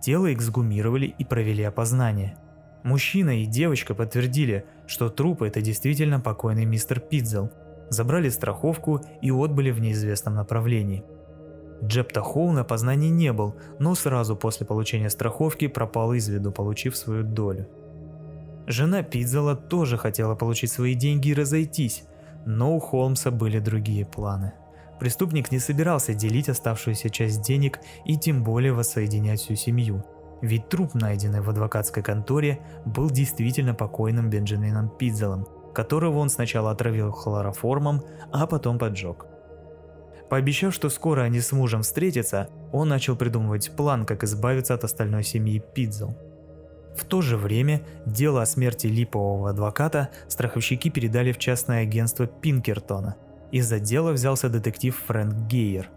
Тело 0.01 0.33
эксгумировали 0.33 1.07
и 1.07 1.25
провели 1.25 1.63
опознание. 1.63 2.37
Мужчина 2.83 3.41
и 3.41 3.47
девочка 3.47 3.95
подтвердили, 3.95 4.67
что 4.87 5.09
труп 5.09 5.43
это 5.43 5.63
действительно 5.63 6.21
покойный 6.21 6.67
мистер 6.67 7.01
Пидзел. 7.01 7.51
Забрали 7.95 8.29
страховку 8.31 9.01
и 9.23 9.31
отбыли 9.31 9.71
в 9.71 9.81
неизвестном 9.81 10.35
направлении– 10.35 11.05
Джепта 11.83 12.23
Хоу 12.23 12.53
на 12.53 12.65
познании 12.65 13.11
не 13.11 13.33
был, 13.33 13.55
но 13.79 13.95
сразу 13.95 14.37
после 14.37 14.67
получения 14.67 15.11
страховки 15.11 15.67
пропал 15.69 16.15
из 16.15 16.29
виду, 16.29 16.51
получив 16.53 16.97
свою 16.97 17.25
долю. 17.25 17.69
Жена 18.67 19.03
Пидзела 19.03 19.55
тоже 19.55 19.99
хотела 19.99 20.35
получить 20.35 20.73
свои 20.73 20.95
деньги 20.95 21.29
и 21.29 21.35
разойтись, 21.35 22.05
но 22.47 22.75
у 22.75 22.81
Холмса 22.81 23.31
были 23.31 23.59
другие 23.59 24.07
планы. 24.07 24.55
Преступник 24.99 25.53
не 25.53 25.59
собирался 25.59 26.15
делить 26.15 26.49
оставшуюся 26.49 27.11
часть 27.11 27.43
денег 27.43 27.81
и 28.07 28.17
тем 28.17 28.43
более 28.45 28.73
воссоединять 28.73 29.41
всю 29.41 29.55
семью. 29.55 30.05
Ведь 30.41 30.69
труп, 30.69 30.95
найденный 30.95 31.41
в 31.41 31.51
адвокатской 31.51 32.03
конторе, 32.03 32.61
был 32.87 33.11
действительно 33.11 33.75
покойным 33.75 34.31
Бенджамином 34.31 34.89
Пидзелом, 34.89 35.47
которого 35.75 36.19
он 36.19 36.31
сначала 36.31 36.71
отравил 36.71 37.11
хлороформом, 37.13 38.03
а 38.33 38.47
потом 38.47 38.79
поджег. 38.79 39.27
Пообещав, 40.31 40.73
что 40.73 40.89
скоро 40.89 41.23
они 41.23 41.41
с 41.41 41.53
мужем 41.53 41.83
встретятся, 41.83 42.49
он 42.73 42.89
начал 42.89 43.15
придумывать 43.17 43.71
план, 43.77 44.07
как 44.07 44.25
избавиться 44.25 44.75
от 44.75 44.85
остальной 44.85 45.23
семьи 45.23 45.63
Пидзел. 45.75 46.17
В 46.97 47.05
то 47.05 47.21
же 47.21 47.37
время 47.37 47.83
дело 48.07 48.41
о 48.43 48.47
смерти 48.47 48.87
липового 48.87 49.51
адвоката 49.51 50.11
страховщики 50.29 50.91
передали 50.91 51.33
в 51.33 51.39
частное 51.39 51.83
агентство 51.83 52.27
Пинкертона. 52.27 53.17
Из-за 53.51 53.81
дела 53.81 54.13
взялся 54.13 54.49
детектив 54.49 54.97
Фрэнк 55.07 55.47
Гейер. 55.47 55.91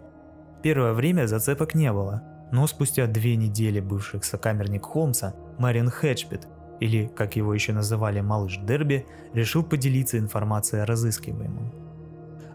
Первое 0.64 0.94
время 0.94 1.28
зацепок 1.28 1.76
не 1.76 1.92
было, 1.94 2.24
но 2.52 2.68
спустя 2.68 3.08
две 3.08 3.36
недели 3.36 3.80
бывший 3.80 4.22
сокамерник 4.22 4.86
Холмса, 4.86 5.34
Марин 5.58 5.90
Хэтчпит, 5.90 6.48
или, 6.80 7.08
как 7.08 7.36
его 7.36 7.54
еще 7.54 7.74
называли, 7.74 8.22
малыш 8.22 8.58
Дерби, 8.58 9.06
решил 9.34 9.64
поделиться 9.64 10.18
информацией 10.18 10.82
о 10.82 10.86
разыскиваемом. 10.86 11.72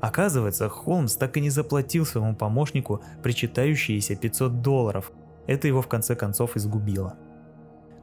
Оказывается, 0.01 0.69
Холмс 0.69 1.15
так 1.15 1.37
и 1.37 1.41
не 1.41 1.51
заплатил 1.51 2.05
своему 2.05 2.35
помощнику 2.35 3.03
причитающиеся 3.23 4.17
500 4.17 4.61
долларов. 4.61 5.13
Это 5.47 5.69
его 5.69 5.81
в 5.81 5.89
конце 5.89 6.17
концов 6.17 6.57
изгубило. 6.57 7.17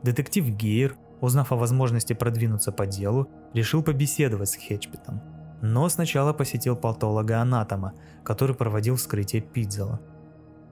Детектив 0.01 0.45
Гейр, 0.45 0.95
узнав 1.19 1.51
о 1.51 1.57
возможности 1.57 2.13
продвинуться 2.13 2.71
по 2.71 2.85
делу, 2.85 3.29
решил 3.53 3.83
побеседовать 3.83 4.49
с 4.49 4.55
Хетчпитом. 4.55 5.21
Но 5.61 5.89
сначала 5.89 6.31
посетил 6.31 6.77
патолога-анатома, 6.77 7.93
который 8.23 8.55
проводил 8.55 8.95
вскрытие 8.95 9.41
Пидзела. 9.41 9.99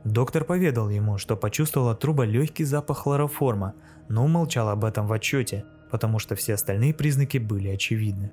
Доктор 0.06 0.46
поведал 0.46 0.90
ему, 0.90 1.18
что 1.18 1.36
почувствовал 1.36 1.90
от 1.90 2.00
труба 2.00 2.26
легкий 2.26 2.64
запах 2.64 3.00
хлороформа, 3.00 3.74
но 4.10 4.26
умолчал 4.26 4.70
об 4.70 4.86
этом 4.86 5.08
в 5.08 5.14
отчете, 5.14 5.66
потому 5.92 6.20
что 6.20 6.36
все 6.36 6.54
остальные 6.54 6.94
признаки 6.94 7.38
были 7.38 7.70
очевидны. 7.70 8.32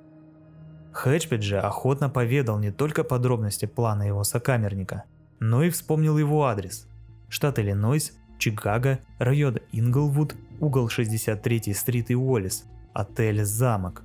Хэтчпет 0.91 1.43
же 1.43 1.59
охотно 1.59 2.09
поведал 2.09 2.57
не 2.57 2.71
только 2.71 3.03
подробности 3.03 3.65
плана 3.65 4.03
его 4.03 4.23
сокамерника, 4.23 5.03
но 5.39 5.63
и 5.63 5.69
вспомнил 5.69 6.17
его 6.17 6.45
адрес. 6.45 6.87
Штат 7.27 7.59
Иллинойс, 7.59 8.13
Чикаго, 8.37 8.99
район 9.19 9.57
Инглвуд, 9.71 10.35
угол 10.59 10.87
63-й 10.87 11.73
стрит 11.73 12.11
и 12.11 12.15
Уоллес, 12.15 12.65
отель 12.93 13.43
«Замок». 13.43 14.03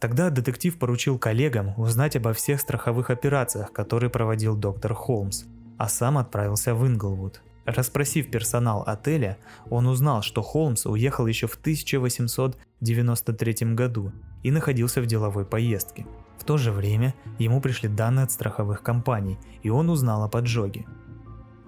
Тогда 0.00 0.30
детектив 0.30 0.76
поручил 0.78 1.18
коллегам 1.18 1.74
узнать 1.78 2.16
обо 2.16 2.32
всех 2.32 2.60
страховых 2.60 3.10
операциях, 3.10 3.72
которые 3.72 4.10
проводил 4.10 4.56
доктор 4.56 4.94
Холмс, 4.94 5.44
а 5.78 5.88
сам 5.88 6.18
отправился 6.18 6.74
в 6.74 6.86
Инглвуд. 6.86 7.40
Расспросив 7.64 8.30
персонал 8.30 8.82
отеля, 8.86 9.38
он 9.70 9.86
узнал, 9.86 10.22
что 10.22 10.42
Холмс 10.42 10.84
уехал 10.86 11.26
еще 11.26 11.46
в 11.46 11.54
1893 11.54 13.74
году 13.74 14.12
и 14.42 14.50
находился 14.50 15.00
в 15.00 15.06
деловой 15.06 15.44
поездке. 15.44 16.04
В 16.38 16.44
то 16.44 16.58
же 16.58 16.72
время 16.72 17.14
ему 17.38 17.60
пришли 17.60 17.88
данные 17.88 18.24
от 18.24 18.32
страховых 18.32 18.82
компаний, 18.82 19.38
и 19.62 19.70
он 19.70 19.90
узнал 19.90 20.24
о 20.24 20.28
поджоге. 20.28 20.86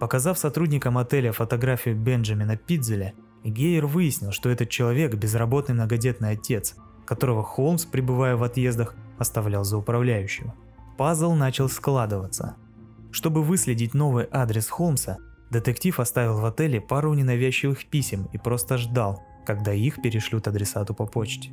Показав 0.01 0.37
сотрудникам 0.37 0.99
отеля 0.99 1.31
фотографию 1.31 1.95
Бенджамина 1.97 2.57
Пидзеля, 2.57 3.15
Гейер 3.45 3.87
выяснил, 3.87 4.33
что 4.33 4.51
этот 4.51 4.71
человек– 4.71 5.15
безработный 5.17 5.77
многодетный 5.77 6.31
отец, 6.31 6.75
которого 7.07 7.45
Холмс, 7.45 7.85
пребывая 7.85 8.35
в 8.37 8.43
отъездах, 8.43 8.97
оставлял 9.19 9.63
за 9.63 9.77
управляющего. 9.77 10.53
Пазл 10.97 11.35
начал 11.35 11.69
складываться. 11.69 12.57
Чтобы 13.13 13.45
выследить 13.45 13.95
новый 13.95 14.27
адрес 14.33 14.69
Холмса, 14.69 15.19
Детектив 15.55 16.01
оставил 16.01 16.41
в 16.41 16.45
отеле 16.45 16.81
пару 16.81 17.15
ненавязчивых 17.15 17.87
писем 17.87 18.29
и 18.33 18.39
просто 18.39 18.77
ждал, 18.77 19.23
когда 19.47 19.73
их 19.73 20.03
перешлют 20.03 20.49
адресату 20.49 20.95
по 20.95 21.07
почте. 21.07 21.53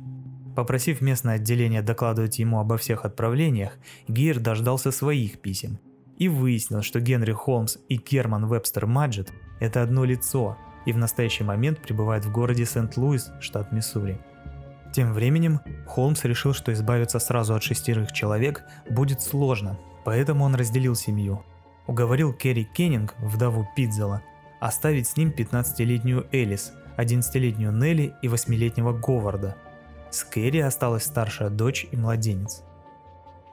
Попросив 0.56 1.00
местное 1.00 1.36
отделение 1.36 1.82
докладывать 1.82 2.40
ему 2.40 2.58
обо 2.58 2.78
всех 2.78 3.04
отправлениях, 3.04 3.78
Гейр 4.08 4.40
дождался 4.40 4.90
своих 4.90 5.40
писем 5.40 5.78
и 6.18 6.28
выяснил, 6.28 6.82
что 6.82 6.98
Генри 6.98 7.30
Холмс 7.30 7.76
и 7.88 7.96
Керман 7.96 8.48
Вебстер 8.48 8.86
Маджет– 8.86 9.32
это 9.60 9.82
одно 9.82 10.04
лицо 10.04 10.58
и 10.84 10.92
в 10.92 10.98
настоящий 10.98 11.44
момент 11.44 11.80
пребывают 11.80 12.24
в 12.24 12.32
городе 12.32 12.66
Сент-Луис, 12.66 13.30
штат 13.38 13.70
Миссури. 13.70 14.18
Тем 14.92 15.12
временем 15.12 15.60
Холмс 15.86 16.24
решил, 16.24 16.54
что 16.54 16.72
избавиться 16.72 17.20
сразу 17.20 17.54
от 17.54 17.62
шестерых 17.62 18.10
человек 18.10 18.64
будет 18.90 19.20
сложно, 19.20 19.78
поэтому 20.04 20.44
он 20.44 20.56
разделил 20.56 20.96
семью 20.96 21.44
уговорил 21.86 22.32
Керри 22.32 22.64
Кеннинг, 22.64 23.14
вдову 23.18 23.68
Пидзела, 23.76 24.22
оставить 24.60 25.08
с 25.08 25.16
ним 25.16 25.30
15-летнюю 25.30 26.26
Элис, 26.32 26.72
11-летнюю 26.96 27.72
Нелли 27.72 28.14
и 28.22 28.28
8-летнего 28.28 28.92
Говарда. 28.92 29.56
С 30.10 30.24
Керри 30.24 30.60
осталась 30.60 31.04
старшая 31.04 31.50
дочь 31.50 31.86
и 31.90 31.96
младенец. 31.96 32.62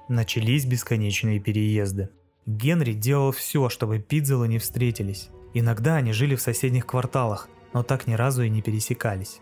Начались 0.07 0.65
бесконечные 0.65 1.39
переезды. 1.39 2.09
Генри 2.45 2.93
делал 2.93 3.31
все, 3.31 3.69
чтобы 3.69 3.99
Пидзелы 3.99 4.47
не 4.47 4.57
встретились. 4.57 5.29
Иногда 5.53 5.95
они 5.95 6.13
жили 6.13 6.35
в 6.35 6.41
соседних 6.41 6.85
кварталах, 6.85 7.47
но 7.73 7.83
так 7.83 8.07
ни 8.07 8.13
разу 8.13 8.43
и 8.43 8.49
не 8.49 8.61
пересекались. 8.61 9.39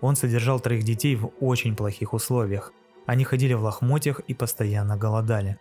Он 0.00 0.16
содержал 0.16 0.60
троих 0.60 0.82
детей 0.82 1.16
в 1.16 1.32
очень 1.40 1.76
плохих 1.76 2.12
условиях. 2.12 2.72
Они 3.06 3.24
ходили 3.24 3.54
в 3.54 3.62
лохмотьях 3.62 4.20
и 4.20 4.34
постоянно 4.34 4.96
голодали. 4.96 5.58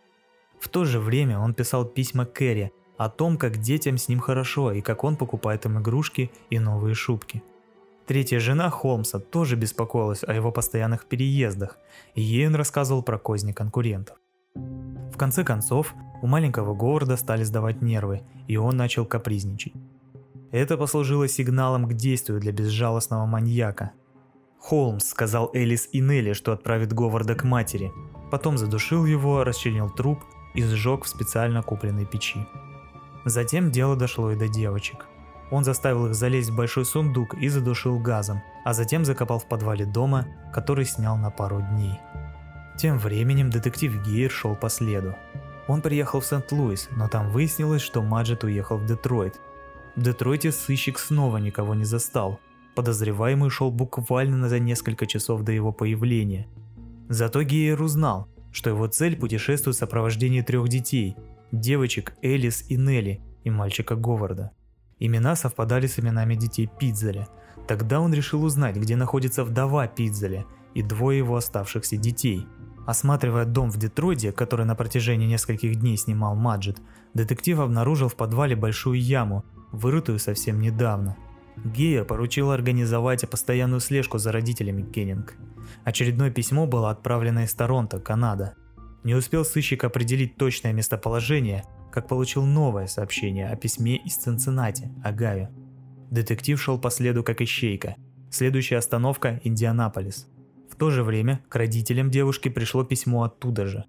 В 0.61 0.69
то 0.69 0.85
же 0.85 0.99
время 0.99 1.39
он 1.39 1.55
писал 1.55 1.85
письма 1.85 2.25
Кэрри 2.25 2.71
о 2.95 3.09
том, 3.09 3.37
как 3.37 3.57
детям 3.57 3.97
с 3.97 4.07
ним 4.07 4.19
хорошо 4.19 4.71
и 4.71 4.81
как 4.81 5.03
он 5.03 5.15
покупает 5.15 5.65
им 5.65 5.79
игрушки 5.79 6.31
и 6.51 6.59
новые 6.59 6.93
шубки. 6.93 7.41
Третья 8.05 8.39
жена 8.39 8.69
Холмса 8.69 9.19
тоже 9.19 9.55
беспокоилась 9.55 10.23
о 10.23 10.33
его 10.33 10.51
постоянных 10.51 11.07
переездах, 11.07 11.77
и 12.13 12.21
ей 12.21 12.47
он 12.47 12.53
рассказывал 12.53 13.01
про 13.01 13.17
козни 13.17 13.53
конкурентов. 13.53 14.17
В 14.53 15.17
конце 15.17 15.43
концов, 15.43 15.95
у 16.21 16.27
маленького 16.27 16.75
Говарда 16.75 17.17
стали 17.17 17.43
сдавать 17.43 17.81
нервы, 17.81 18.21
и 18.47 18.55
он 18.57 18.77
начал 18.77 19.05
капризничать. 19.05 19.73
Это 20.51 20.77
послужило 20.77 21.27
сигналом 21.27 21.87
к 21.87 21.93
действию 21.93 22.39
для 22.39 22.51
безжалостного 22.51 23.25
маньяка. 23.25 23.93
Холмс 24.59 25.05
сказал 25.05 25.49
Элис 25.55 25.89
и 25.91 26.01
Нелли, 26.01 26.33
что 26.33 26.51
отправит 26.51 26.93
Говарда 26.93 27.33
к 27.33 27.43
матери. 27.45 27.91
Потом 28.29 28.59
задушил 28.59 29.05
его, 29.05 29.43
расчленил 29.43 29.89
труп 29.89 30.19
и 30.53 30.63
сжег 30.63 31.05
в 31.05 31.07
специально 31.07 31.61
купленной 31.61 32.05
печи. 32.05 32.45
Затем 33.25 33.71
дело 33.71 33.95
дошло 33.95 34.31
и 34.31 34.35
до 34.35 34.47
девочек. 34.47 35.05
Он 35.51 35.63
заставил 35.63 36.07
их 36.07 36.15
залезть 36.15 36.49
в 36.49 36.55
большой 36.55 36.85
сундук 36.85 37.35
и 37.35 37.49
задушил 37.49 37.99
газом, 37.99 38.41
а 38.63 38.73
затем 38.73 39.03
закопал 39.03 39.39
в 39.39 39.47
подвале 39.47 39.85
дома, 39.85 40.27
который 40.53 40.85
снял 40.85 41.17
на 41.17 41.29
пару 41.29 41.61
дней. 41.61 41.99
Тем 42.77 42.97
временем 42.97 43.49
детектив 43.49 44.01
Гейр 44.03 44.31
шел 44.31 44.55
по 44.55 44.69
следу. 44.69 45.15
Он 45.67 45.81
приехал 45.81 46.21
в 46.21 46.25
Сент-Луис, 46.25 46.89
но 46.91 47.07
там 47.07 47.29
выяснилось, 47.29 47.81
что 47.81 48.01
Маджет 48.01 48.43
уехал 48.43 48.77
в 48.77 48.85
Детройт. 48.85 49.39
В 49.95 50.01
Детройте 50.01 50.51
сыщик 50.51 50.97
снова 50.97 51.37
никого 51.37 51.75
не 51.75 51.83
застал. 51.83 52.39
Подозреваемый 52.73 53.49
шел 53.49 53.71
буквально 53.71 54.47
за 54.47 54.59
несколько 54.59 55.05
часов 55.05 55.43
до 55.43 55.51
его 55.51 55.73
появления. 55.73 56.47
Зато 57.09 57.43
Гейер 57.43 57.81
узнал, 57.81 58.29
что 58.51 58.69
его 58.69 58.87
цель 58.87 59.15
путешествует 59.15 59.75
в 59.75 59.79
сопровождении 59.79 60.41
трех 60.41 60.67
детей– 60.67 61.15
девочек 61.51 62.13
Элис 62.21 62.65
и 62.69 62.77
Нелли 62.77 63.21
и 63.43 63.49
мальчика 63.49 63.95
Говарда. 63.95 64.51
Имена 64.99 65.35
совпадали 65.35 65.87
с 65.87 65.99
именами 65.99 66.35
детей 66.35 66.69
Пидзеля. 66.79 67.27
Тогда 67.67 67.99
он 67.99 68.13
решил 68.13 68.43
узнать, 68.43 68.75
где 68.75 68.95
находится 68.95 69.43
вдова 69.43 69.87
Пидзеля 69.87 70.45
и 70.73 70.81
двое 70.81 71.17
его 71.17 71.35
оставшихся 71.35 71.97
детей– 71.97 72.45
Осматривая 72.85 73.45
дом 73.45 73.69
в 73.69 73.77
Детройде, 73.77 74.31
который 74.31 74.65
на 74.65 74.75
протяжении 74.75 75.27
нескольких 75.27 75.75
дней 75.75 75.97
снимал 75.97 76.35
Маджет, 76.35 76.81
детектив 77.13 77.59
обнаружил 77.59 78.09
в 78.09 78.15
подвале 78.15 78.55
большую 78.55 78.99
яму, 78.99 79.45
вырытую 79.71 80.19
совсем 80.19 80.59
недавно. 80.59 81.15
Гея 81.65 82.03
поручила 82.03 82.53
организовать 82.53 83.29
постоянную 83.29 83.79
слежку 83.79 84.17
за 84.17 84.31
родителями 84.31 84.81
Кеннинг. 84.81 85.35
Очередное 85.83 86.31
письмо 86.31 86.65
было 86.65 86.89
отправлено 86.89 87.43
из 87.43 87.53
Торонто, 87.53 87.99
Канада. 87.99 88.55
Не 89.03 89.15
успел 89.15 89.45
сыщик 89.45 89.83
определить 89.83 90.37
точное 90.37 90.73
местоположение, 90.73 91.63
как 91.91 92.07
получил 92.07 92.45
новое 92.45 92.87
сообщение 92.87 93.49
о 93.49 93.55
письме 93.55 93.97
из 93.97 94.15
Цинциннати, 94.15 94.91
Огайо. 95.03 95.49
Детектив 96.09 96.61
шел 96.61 96.79
по 96.79 96.89
следу 96.89 97.23
как 97.23 97.41
ищейка. 97.41 97.95
Следующая 98.29 98.77
остановка– 98.77 99.39
Индианаполис 99.43 100.27
то 100.81 100.89
же 100.89 101.03
время 101.03 101.41
к 101.47 101.55
родителям 101.57 102.09
девушки 102.09 102.49
пришло 102.49 102.83
письмо 102.83 103.21
оттуда 103.21 103.67
же. 103.67 103.85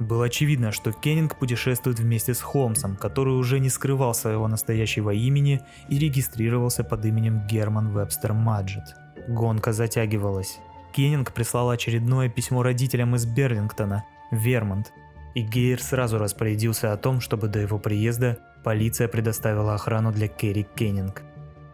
Было 0.00 0.24
очевидно, 0.24 0.72
что 0.72 0.90
Кеннинг 0.90 1.38
путешествует 1.38 2.00
вместе 2.00 2.34
с 2.34 2.40
Холмсом, 2.40 2.96
который 2.96 3.34
уже 3.34 3.60
не 3.60 3.68
скрывал 3.68 4.14
своего 4.14 4.48
настоящего 4.48 5.10
имени 5.10 5.60
и 5.88 5.98
регистрировался 5.98 6.82
под 6.82 7.04
именем 7.04 7.46
Герман 7.46 7.90
Вебстер 7.90 8.32
Маджет. 8.32 8.96
Гонка 9.28 9.72
затягивалась. 9.72 10.58
Кеннинг 10.92 11.32
прислал 11.32 11.70
очередное 11.70 12.28
письмо 12.28 12.64
родителям 12.64 13.14
из 13.14 13.26
Берлингтона, 13.26 14.04
Вермонт, 14.32 14.92
и 15.36 15.42
Гейр 15.42 15.80
сразу 15.80 16.18
распорядился 16.18 16.92
о 16.92 16.96
том, 16.96 17.20
чтобы 17.20 17.46
до 17.46 17.60
его 17.60 17.78
приезда 17.78 18.38
полиция 18.64 19.06
предоставила 19.06 19.74
охрану 19.74 20.10
для 20.10 20.26
Керри 20.26 20.66
Кеннинг. 20.74 21.22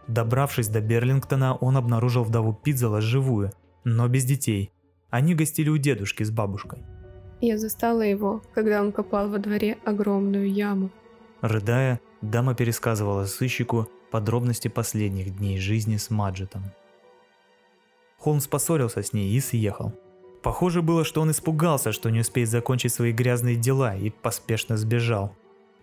Добравшись 0.07 0.67
до 0.67 0.81
Берлингтона, 0.81 1.55
он 1.55 1.75
обнаружил 1.75 2.23
вдову 2.23 2.53
Пидзела 2.53 3.01
живую– 3.01 3.51
но 3.87 4.07
без 4.09 4.25
детей. 4.25 4.73
Они 5.09 5.33
гостили 5.33 5.69
у 5.69 5.77
дедушки 5.77 6.23
с 6.23 6.29
бабушкой. 6.29 6.83
Я 7.41 7.57
застала 7.57 8.01
его, 8.01 8.41
когда 8.53 8.81
он 8.81 8.91
копал 8.91 9.29
во 9.29 9.37
дворе 9.37 9.77
огромную 9.85 10.51
яму. 10.51 10.89
Рыдая, 11.41 11.99
дама 12.21 12.55
пересказывала 12.55 13.25
сыщику 13.25 13.87
подробности 14.11 14.67
последних 14.67 15.37
дней 15.37 15.59
жизни 15.59 15.97
с 15.97 16.09
Маджетом. 16.09 16.63
Холмс 18.17 18.47
поссорился 18.47 19.03
с 19.03 19.13
ней 19.13 19.31
и 19.31 19.39
съехал. 19.39 19.93
Похоже 20.41 20.81
было, 20.81 21.03
что 21.03 21.21
он 21.21 21.31
испугался, 21.31 21.91
что 21.91 22.09
не 22.09 22.21
успеет 22.21 22.49
закончить 22.49 22.93
свои 22.93 23.11
грязные 23.11 23.55
дела 23.55 23.95
и 23.95 24.09
поспешно 24.09 24.77
сбежал. 24.77 25.35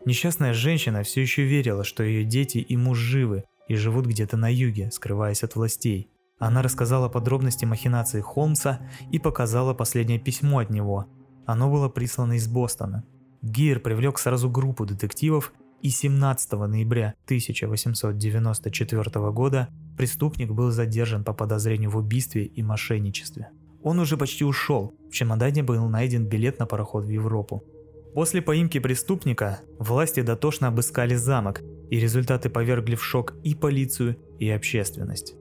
Несчастная 0.04 0.54
женщина 0.54 1.02
все 1.02 1.22
еще 1.22 1.42
верила, 1.44 1.84
что 1.84 2.02
ее 2.02 2.24
дети 2.24 2.58
и 2.58 2.76
муж 2.76 2.98
живы 2.98 3.44
и 3.68 3.76
живут 3.76 4.06
где-то 4.06 4.36
на 4.36 4.52
юге, 4.52 4.90
скрываясь 4.90 5.42
от 5.42 5.54
властей. 5.54 6.10
Она 6.38 6.62
рассказала 6.62 7.08
подробности 7.08 7.64
махинации 7.64 8.20
Холмса 8.20 8.80
и 9.12 9.18
показала 9.18 9.72
последнее 9.72 10.18
письмо 10.18 10.58
от 10.58 10.70
него. 10.70 11.06
Оно 11.46 11.70
было 11.70 11.88
прислано 11.88 12.34
из 12.34 12.48
Бостона. 12.48 13.04
Гейр 13.42 13.80
привлек 13.80 14.18
сразу 14.18 14.50
группу 14.50 14.86
детективов, 14.86 15.52
и 15.82 15.90
17 15.90 16.52
ноября 16.52 17.14
1894 17.26 19.30
года 19.32 19.68
преступник 19.98 20.50
был 20.50 20.70
задержан 20.70 21.24
по 21.24 21.34
подозрению 21.34 21.90
в 21.90 21.98
убийстве 21.98 22.46
и 22.46 22.62
мошенничестве. 22.62 23.50
Он 23.82 23.98
уже 23.98 24.16
почти 24.16 24.44
ушел, 24.44 24.94
в 25.10 25.12
чемодане 25.12 25.62
был 25.62 25.86
найден 25.88 26.26
билет 26.26 26.58
на 26.58 26.64
пароход 26.64 27.04
в 27.04 27.10
Европу. 27.10 27.64
После 28.14 28.40
поимки 28.40 28.78
преступника 28.78 29.60
власти 29.78 30.22
дотошно 30.22 30.68
обыскали 30.68 31.16
замок, 31.16 31.60
и 31.90 32.00
результаты 32.00 32.48
повергли 32.48 32.94
в 32.94 33.04
шок 33.04 33.34
и 33.44 33.54
полицию, 33.54 34.16
и 34.38 34.48
общественность. 34.48 35.34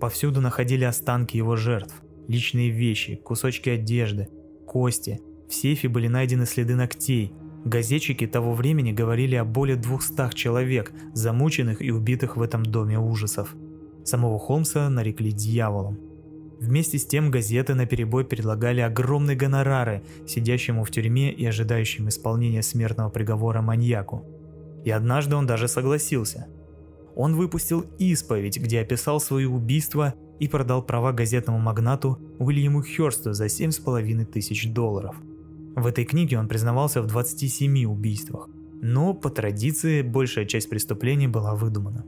Повсюду 0.00 0.40
находили 0.40 0.84
останки 0.84 1.36
его 1.36 1.56
жертв, 1.56 1.94
личные 2.26 2.70
вещи, 2.70 3.16
кусочки 3.16 3.68
одежды, 3.68 4.28
кости. 4.66 5.20
В 5.50 5.54
сейфе 5.54 5.88
были 5.88 6.06
найдены 6.06 6.46
следы 6.46 6.76
ногтей. 6.76 7.34
Газетчики 7.64 8.26
того 8.26 8.54
времени 8.54 8.92
говорили 8.92 9.34
о 9.34 9.44
более 9.44 9.76
200 9.76 10.34
человек, 10.34 10.92
замученных 11.12 11.82
и 11.82 11.90
убитых 11.90 12.36
в 12.36 12.42
этом 12.42 12.64
доме 12.64 12.98
ужасов. 12.98 13.54
Самого 14.04 14.38
Холмса 14.38 14.88
нарекли 14.88 15.32
дьяволом. 15.32 15.98
Вместе 16.60 16.98
с 16.98 17.06
тем 17.06 17.30
газеты 17.30 17.74
на 17.74 17.84
перебой 17.84 18.24
предлагали 18.24 18.80
огромные 18.80 19.36
гонорары 19.36 20.02
сидящему 20.26 20.84
в 20.84 20.90
тюрьме 20.90 21.32
и 21.32 21.44
ожидающему 21.44 22.08
исполнения 22.08 22.62
смертного 22.62 23.10
приговора 23.10 23.60
маньяку. 23.60 24.24
И 24.84 24.90
однажды 24.90 25.36
он 25.36 25.46
даже 25.46 25.68
согласился– 25.68 26.46
он 27.16 27.34
выпустил 27.34 27.84
исповедь, 27.98 28.58
где 28.58 28.80
описал 28.80 29.20
свое 29.20 29.48
убийство 29.48 30.14
и 30.38 30.48
продал 30.48 30.82
права 30.82 31.12
газетному 31.12 31.58
магнату 31.58 32.18
Уильяму 32.38 32.82
Хёрсту 32.82 33.32
за 33.32 33.46
7,5 33.46 34.24
тысяч 34.24 34.68
долларов. 34.72 35.16
В 35.76 35.86
этой 35.86 36.04
книге 36.04 36.38
он 36.38 36.48
признавался 36.48 37.00
в 37.00 37.06
27 37.06 37.84
убийствах, 37.84 38.48
но 38.80 39.14
по 39.14 39.30
традиции 39.30 40.02
большая 40.02 40.44
часть 40.44 40.68
преступлений 40.68 41.28
была 41.28 41.54
выдумана. 41.54 42.04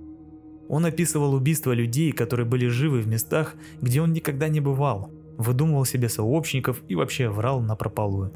Он 0.68 0.85
описывал 0.87 1.35
убийства 1.35 1.72
людей, 1.72 2.12
которые 2.12 2.46
были 2.46 2.66
живы 2.66 3.01
в 3.01 3.07
местах, 3.07 3.55
где 3.81 4.01
он 4.01 4.12
никогда 4.12 4.48
не 4.48 4.61
бывал, 4.61 5.11
выдумывал 5.38 5.85
себе 5.85 6.09
сообщников 6.09 6.83
и 6.88 6.94
вообще 6.94 7.29
врал 7.29 7.61
на 7.61 7.77
прополую. 7.77 8.33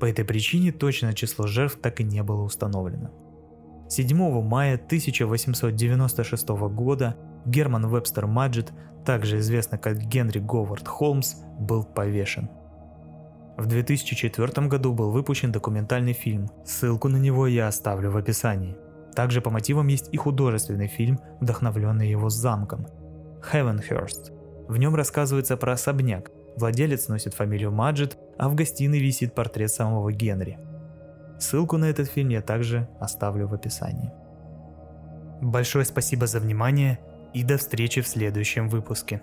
По 0.00 0.06
этой 0.06 0.24
причине 0.24 0.72
точное 0.72 1.12
число 1.12 1.46
жертв 1.46 1.78
так 1.80 2.00
и 2.00 2.04
не 2.04 2.22
было 2.22 2.42
установлено. 2.42 3.10
7 3.88 4.42
мая 4.42 4.76
1896 4.76 6.48
года 6.48 7.16
Герман 7.44 7.88
Вебстер 7.88 8.26
Маджет, 8.26 8.72
также 9.04 9.38
известный 9.38 9.78
как 9.78 9.98
Генри 9.98 10.38
Говард 10.38 10.88
Холмс, 10.88 11.34
был 11.58 11.84
повешен. 11.84 12.48
В 13.60 13.66
2004 13.66 14.66
году 14.66 14.92
был 14.94 15.10
выпущен 15.10 15.52
документальный 15.52 16.14
фильм, 16.14 16.48
ссылку 16.64 17.08
на 17.08 17.18
него 17.18 17.46
я 17.46 17.68
оставлю 17.68 18.10
в 18.10 18.16
описании. 18.16 18.76
Также 19.14 19.40
по 19.40 19.50
мотивам 19.50 19.86
есть 19.88 20.08
и 20.12 20.16
художественный 20.16 20.88
фильм, 20.88 21.20
вдохновленный 21.40 22.08
его 22.08 22.30
замком– 22.30 22.86
Heavenhurst. 23.52 24.32
В 24.66 24.76
нем 24.78 24.94
рассказывается 24.94 25.56
про 25.56 25.74
особняк. 25.74 26.30
Владелец 26.56 27.08
носит 27.08 27.34
фамилию 27.34 27.70
Маджет, 27.70 28.18
а 28.38 28.48
в 28.48 28.54
гостиной 28.54 28.98
висит 28.98 29.34
портрет 29.34 29.70
самого 29.70 30.10
Генри– 30.10 30.58
Ссылку 31.40 31.78
на 31.78 31.86
этот 31.86 32.08
фильм 32.08 32.28
я 32.28 32.42
также 32.42 32.86
оставлю 33.00 33.48
в 33.48 33.54
описании. 33.54 34.12
Большое 35.40 35.86
спасибо 35.86 36.26
за 36.26 36.38
внимание 36.38 36.98
и 37.32 37.42
до 37.42 37.56
встречи 37.56 38.02
в 38.02 38.08
следующем 38.08 38.68
выпуске. 38.68 39.22